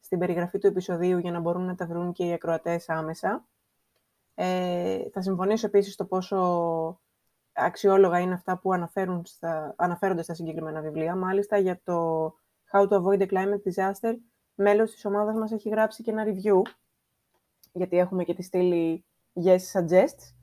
[0.00, 3.46] στην περιγραφή του επεισοδίου για να μπορούν να τα βρουν και οι ακροατές άμεσα.
[4.34, 7.00] Ε, θα συμφωνήσω επίσης στο πόσο
[7.52, 11.16] αξιόλογα είναι αυτά που αναφέρουν στα, αναφέρονται στα συγκεκριμένα βιβλία.
[11.16, 12.26] Μάλιστα για το
[12.72, 14.14] How to Avoid a Climate Disaster,
[14.54, 16.60] μέλος της ομάδας μας έχει γράψει και ένα review,
[17.72, 19.04] γιατί έχουμε και τη στήλη
[19.44, 20.36] Yes Suggests.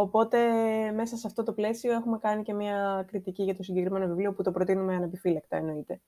[0.00, 0.38] Οπότε
[0.92, 4.42] μέσα σε αυτό το πλαίσιο έχουμε κάνει και μια κριτική για το συγκεκριμένο βιβλίο που
[4.42, 6.00] το προτείνουμε ανεπιφύλακτα εννοείται.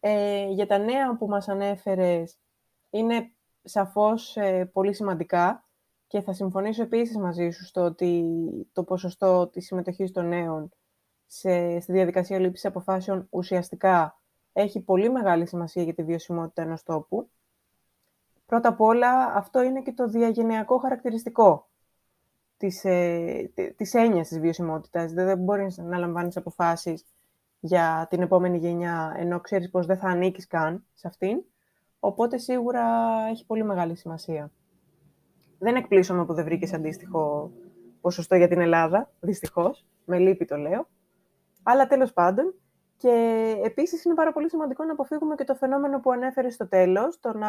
[0.00, 2.38] Ε, για τα νέα που μας ανέφερες
[2.90, 3.32] είναι
[3.62, 5.64] σαφώς ε, πολύ σημαντικά
[6.06, 8.24] και θα συμφωνήσω επίσης μαζί σου στο ότι
[8.72, 10.70] το ποσοστό της συμμετοχής των νέων
[11.26, 14.20] σε, στη διαδικασία λήψης αποφάσεων ουσιαστικά
[14.52, 17.30] έχει πολύ μεγάλη σημασία για τη βιωσιμότητα ενός τόπου.
[18.46, 21.68] Πρώτα απ' όλα, αυτό είναι και το διαγενειακό χαρακτηριστικό
[22.56, 25.12] της, ε, της έννοιας της βιωσιμότητας.
[25.12, 27.04] Δεν μπορείς να λαμβάνεις αποφάσεις
[27.60, 31.42] για την επόμενη γενιά, ενώ ξέρεις πως δεν θα ανήκεις καν σε αυτήν.
[32.00, 32.84] Οπότε, σίγουρα
[33.30, 34.50] έχει πολύ μεγάλη σημασία.
[35.58, 37.50] Δεν εκπλήσωμαι που δεν βρήκες αντίστοιχο
[38.00, 39.84] ποσοστό για την Ελλάδα, δυστυχώς.
[40.04, 40.88] Με λύπη το λέω.
[41.62, 42.54] Αλλά τέλος πάντων.
[42.96, 43.10] Και
[43.64, 47.32] επίσης είναι πάρα πολύ σημαντικό να αποφύγουμε και το φαινόμενο που ανέφερες στο τέλος, το
[47.38, 47.48] να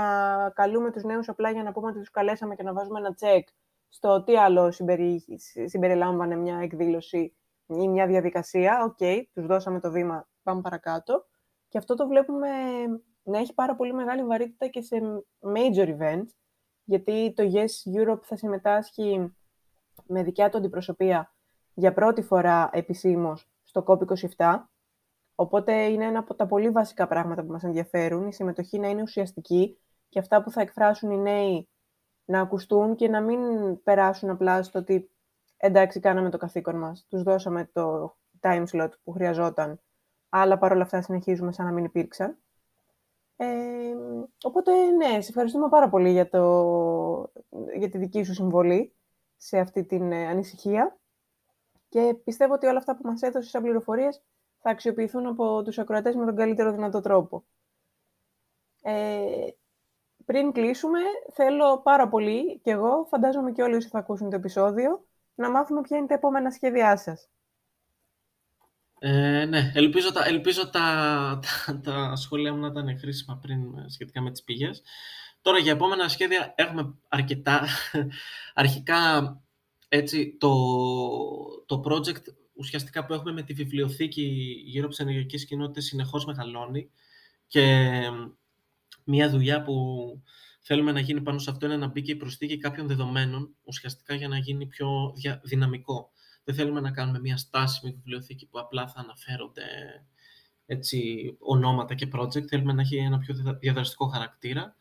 [0.56, 3.48] καλούμε τους νέους απλά για να πούμε ότι τους καλέσαμε και να βάζουμε ένα τσεκ
[3.90, 5.24] στο τι άλλο συμπερι...
[5.66, 7.36] συμπεριλάμβανε μια εκδήλωση
[7.68, 8.84] ή μια διαδικασία.
[8.84, 11.26] OK, okay, τους δώσαμε το βήμα, πάμε παρακάτω.
[11.68, 12.50] Και αυτό το βλέπουμε
[13.24, 14.96] να έχει πάρα πολύ μεγάλη βαρύτητα και σε
[15.56, 16.30] major events,
[16.84, 19.36] γιατί το Yes Europe θα συμμετάσχει
[20.06, 21.34] με δικιά του αντιπροσωπεία
[21.74, 24.56] για πρώτη φορά επισήμως στο COP27.
[25.36, 29.02] Οπότε είναι ένα από τα πολύ βασικά πράγματα που μας ενδιαφέρουν, η συμμετοχή να είναι
[29.02, 29.78] ουσιαστική
[30.10, 31.70] και αυτά που θα εκφράσουν οι νέοι
[32.28, 33.40] να ακουστούν και να μην
[33.84, 35.12] περάσουν απλά στο ότι
[35.58, 39.82] εντάξει κάναμε το καθήκον μας, τους δώσαμε το time slot που χρειαζόταν,
[40.30, 42.38] αλλά παρόλα αυτά συνεχίζουμε σαν να μην υπήρξαν.
[43.36, 43.48] Ε,
[44.44, 47.32] οπότε, ναι, σε ευχαριστούμε πάρα πολύ για, το,
[47.78, 48.96] για τη δική σου συμβολή
[49.38, 51.00] σε αυτή την ε, ανησυχία
[51.90, 54.24] και πιστεύω ότι όλα αυτά που μας έδωσες σαν πληροφορίες
[54.58, 57.46] θα αξιοποιηθούν από τους ακροατές με τον καλύτερο δυνατό τρόπο.
[58.82, 59.48] Ε,
[60.28, 61.00] πριν κλείσουμε,
[61.34, 65.06] θέλω πάρα πολύ και εγώ, φαντάζομαι και όλοι όσοι θα ακούσουν το επεισόδιο,
[65.36, 67.30] να μάθουμε ποια είναι τα επόμενα σχέδιά σας.
[69.00, 73.90] Ε, ναι, ελπίζω, τα, ελπίζω τα, τα, τα σχόλια μου να ήταν χρήσιμα πριν ε,
[73.90, 74.82] σχετικά με τις πηγές.
[75.42, 77.68] Τώρα για επόμενα σχέδια έχουμε αρκετά.
[78.54, 79.42] Αρχικά,
[79.88, 80.54] έτσι, το,
[81.66, 82.24] το project
[82.54, 84.22] ουσιαστικά που έχουμε με τη βιβλιοθήκη
[84.66, 86.92] γύρω από τις ενεργειακές κοινότητες συνεχώς μεγαλώνει
[87.48, 88.02] και
[89.08, 89.74] μια δουλειά που
[90.62, 94.16] θέλουμε να γίνει πάνω σε αυτό είναι να μπει και η προσθήκη κάποιων δεδομένων ουσιαστικά
[94.16, 96.12] για να γίνει πιο δυναμικό.
[96.44, 99.64] Δεν θέλουμε να κάνουμε μια στάσιμη βιβλιοθήκη που απλά θα αναφέρονται
[100.66, 102.48] έτσι, ονόματα και project.
[102.48, 104.76] Θέλουμε να έχει ένα πιο διαδραστικό χαρακτήρα.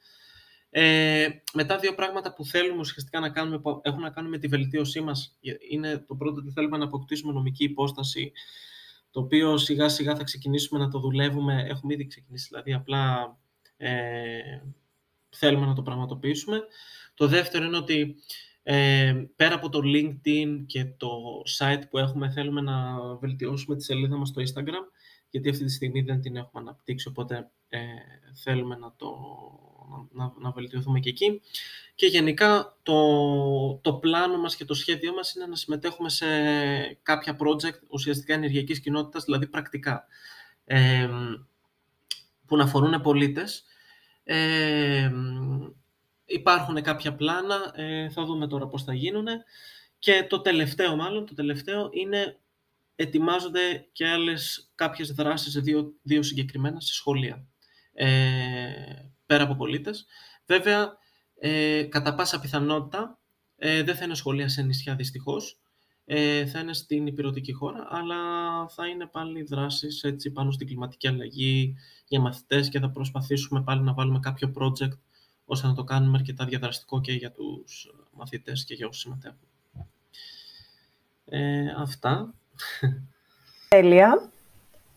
[0.70, 4.48] Ε, μετά δύο πράγματα που θέλουμε ουσιαστικά να κάνουμε, που έχουν να κάνουν με τη
[4.48, 5.38] βελτίωσή μας,
[5.70, 8.32] είναι το πρώτο ότι θέλουμε να αποκτήσουμε νομική υπόσταση,
[9.10, 13.36] το οποίο σιγά σιγά θα ξεκινήσουμε να το δουλεύουμε, έχουμε ήδη ξεκινήσει, δηλαδή απλά
[13.76, 14.60] ε,
[15.28, 16.62] θέλουμε να το πραγματοποιήσουμε.
[17.14, 18.16] Το δεύτερο είναι ότι
[18.62, 21.10] ε, πέρα από το LinkedIn και το
[21.58, 24.84] site που έχουμε, θέλουμε να βελτιώσουμε τη σελίδα μας στο Instagram,
[25.30, 27.78] γιατί αυτή τη στιγμή δεν την έχουμε αναπτύξει, οπότε ε,
[28.42, 29.16] θέλουμε να το
[30.12, 31.40] να, να βελτιωθούμε και εκεί.
[31.94, 36.26] Και γενικά το, το πλάνο μας και το σχέδιό μας είναι να συμμετέχουμε σε
[37.02, 40.06] κάποια project ουσιαστικά ενεργειακής κοινότητας, δηλαδή πρακτικά,
[40.64, 41.08] ε,
[42.46, 43.64] που να αφορούν πολίτες.
[44.24, 45.10] Ε,
[46.24, 49.26] υπάρχουν κάποια πλάνα, ε, θα δούμε τώρα πώς θα γίνουν.
[49.98, 52.38] Και το τελευταίο μάλλον, το τελευταίο είναι
[52.96, 57.46] ετοιμάζονται και άλλες κάποιες δράσεις, δύο, δύο συγκεκριμένα, σε σχολεία,
[57.92, 58.08] ε,
[59.26, 60.06] πέρα από πολίτες.
[60.46, 60.98] Βέβαια,
[61.38, 63.18] ε, κατά πάσα πιθανότητα,
[63.56, 65.60] ε, δεν θα είναι σχολεία σε νησιά δυστυχώς,
[66.08, 68.16] ε, θα είναι στην υπηρετική χώρα, αλλά
[68.68, 71.76] θα είναι πάλι δράσεις έτσι, πάνω στην κλιματική αλλαγή
[72.08, 74.98] για μαθητές και θα προσπαθήσουμε πάλι να βάλουμε κάποιο project
[75.44, 79.48] ώστε να το κάνουμε αρκετά διαδραστικό και για τους μαθητές και για όσους συμμετέχουν.
[81.24, 82.34] Ε, αυτά.
[83.68, 84.30] Τέλεια.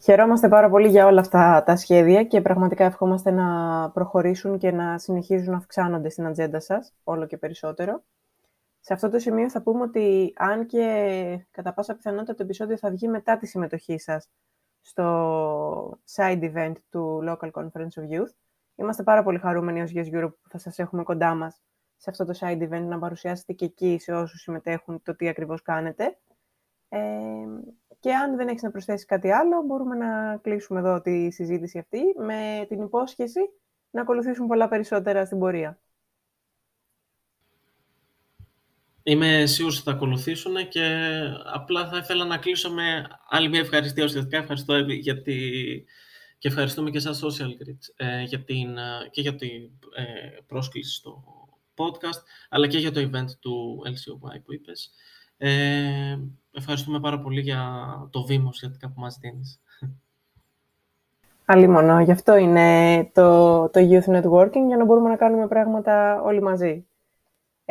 [0.01, 4.97] Χαιρόμαστε πάρα πολύ για όλα αυτά τα σχέδια και πραγματικά ευχόμαστε να προχωρήσουν και να
[4.97, 8.03] συνεχίζουν να αυξάνονται στην ατζέντα σας, όλο και περισσότερο.
[8.89, 12.89] Σε αυτό το σημείο θα πούμε ότι αν και κατά πάσα πιθανότητα το επεισόδιο θα
[12.89, 14.29] βγει μετά τη συμμετοχή σας
[14.81, 18.33] στο side event του Local Conference of Youth,
[18.75, 21.61] είμαστε πάρα πολύ χαρούμενοι ως Yes Europe που θα σας έχουμε κοντά μας
[21.97, 25.61] σε αυτό το side event να παρουσιάσετε και εκεί σε όσους συμμετέχουν το τι ακριβώς
[25.61, 26.17] κάνετε.
[26.89, 26.99] Ε,
[27.99, 32.01] και αν δεν έχεις να προσθέσεις κάτι άλλο, μπορούμε να κλείσουμε εδώ τη συζήτηση αυτή
[32.17, 33.39] με την υπόσχεση
[33.89, 35.79] να ακολουθήσουν πολλά περισσότερα στην πορεία.
[39.09, 41.09] Είμαι σίγουρος ότι θα ακολουθήσουν και
[41.53, 44.37] απλά θα ήθελα να κλείσω με άλλη μια ευχαριστία ουσιαστικά.
[44.37, 45.33] Ευχαριστώ για τη...
[46.37, 48.77] και ευχαριστούμε και σας Social Grids ε, για την...
[49.11, 50.03] και για την ε,
[50.47, 51.23] πρόσκληση στο
[51.75, 54.91] podcast, αλλά και για το event του LCOY που είπες.
[55.37, 56.17] Ε,
[56.51, 59.61] ευχαριστούμε πάρα πολύ για το βήμα ουσιαστικά που μας δίνεις.
[61.67, 62.01] μόνο.
[62.01, 66.88] Γι' αυτό είναι το, το Youth Networking, για να μπορούμε να κάνουμε πράγματα όλοι μαζί.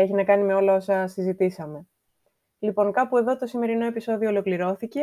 [0.00, 1.88] Έχει να κάνει με όλα όσα συζητήσαμε.
[2.58, 5.00] Λοιπόν, κάπου εδώ το σημερινό επεισόδιο ολοκληρώθηκε.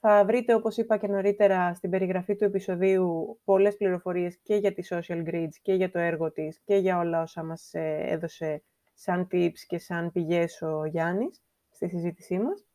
[0.00, 4.82] Θα βρείτε, όπως είπα και νωρίτερα, στην περιγραφή του επεισοδίου πολλές πληροφορίες και για τη
[4.90, 8.62] Social Grids και για το έργο της και για όλα όσα μας ε, έδωσε
[8.94, 12.66] σαν tips και σαν πηγές ο Γιάννης στη συζήτησή μας.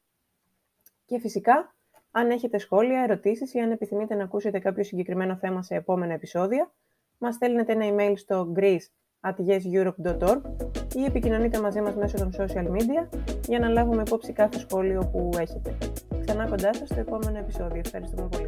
[1.06, 1.76] Και φυσικά,
[2.12, 6.74] αν έχετε σχόλια, ερωτήσεις ή αν επιθυμείτε να ακούσετε κάποιο συγκεκριμένο θέμα σε επόμενα επεισόδια,
[7.18, 8.46] μας στέλνετε ένα email στο
[9.22, 10.42] greece.yeseurope.org
[10.96, 15.30] ή επικοινωνείτε μαζί μας μέσω των social media για να λάβουμε υπόψη κάθε σχόλιο που
[15.40, 15.78] έχετε.
[16.26, 17.82] Ξανά κοντά σας στο επόμενο επεισόδιο.
[17.86, 18.48] Ευχαριστούμε πολύ.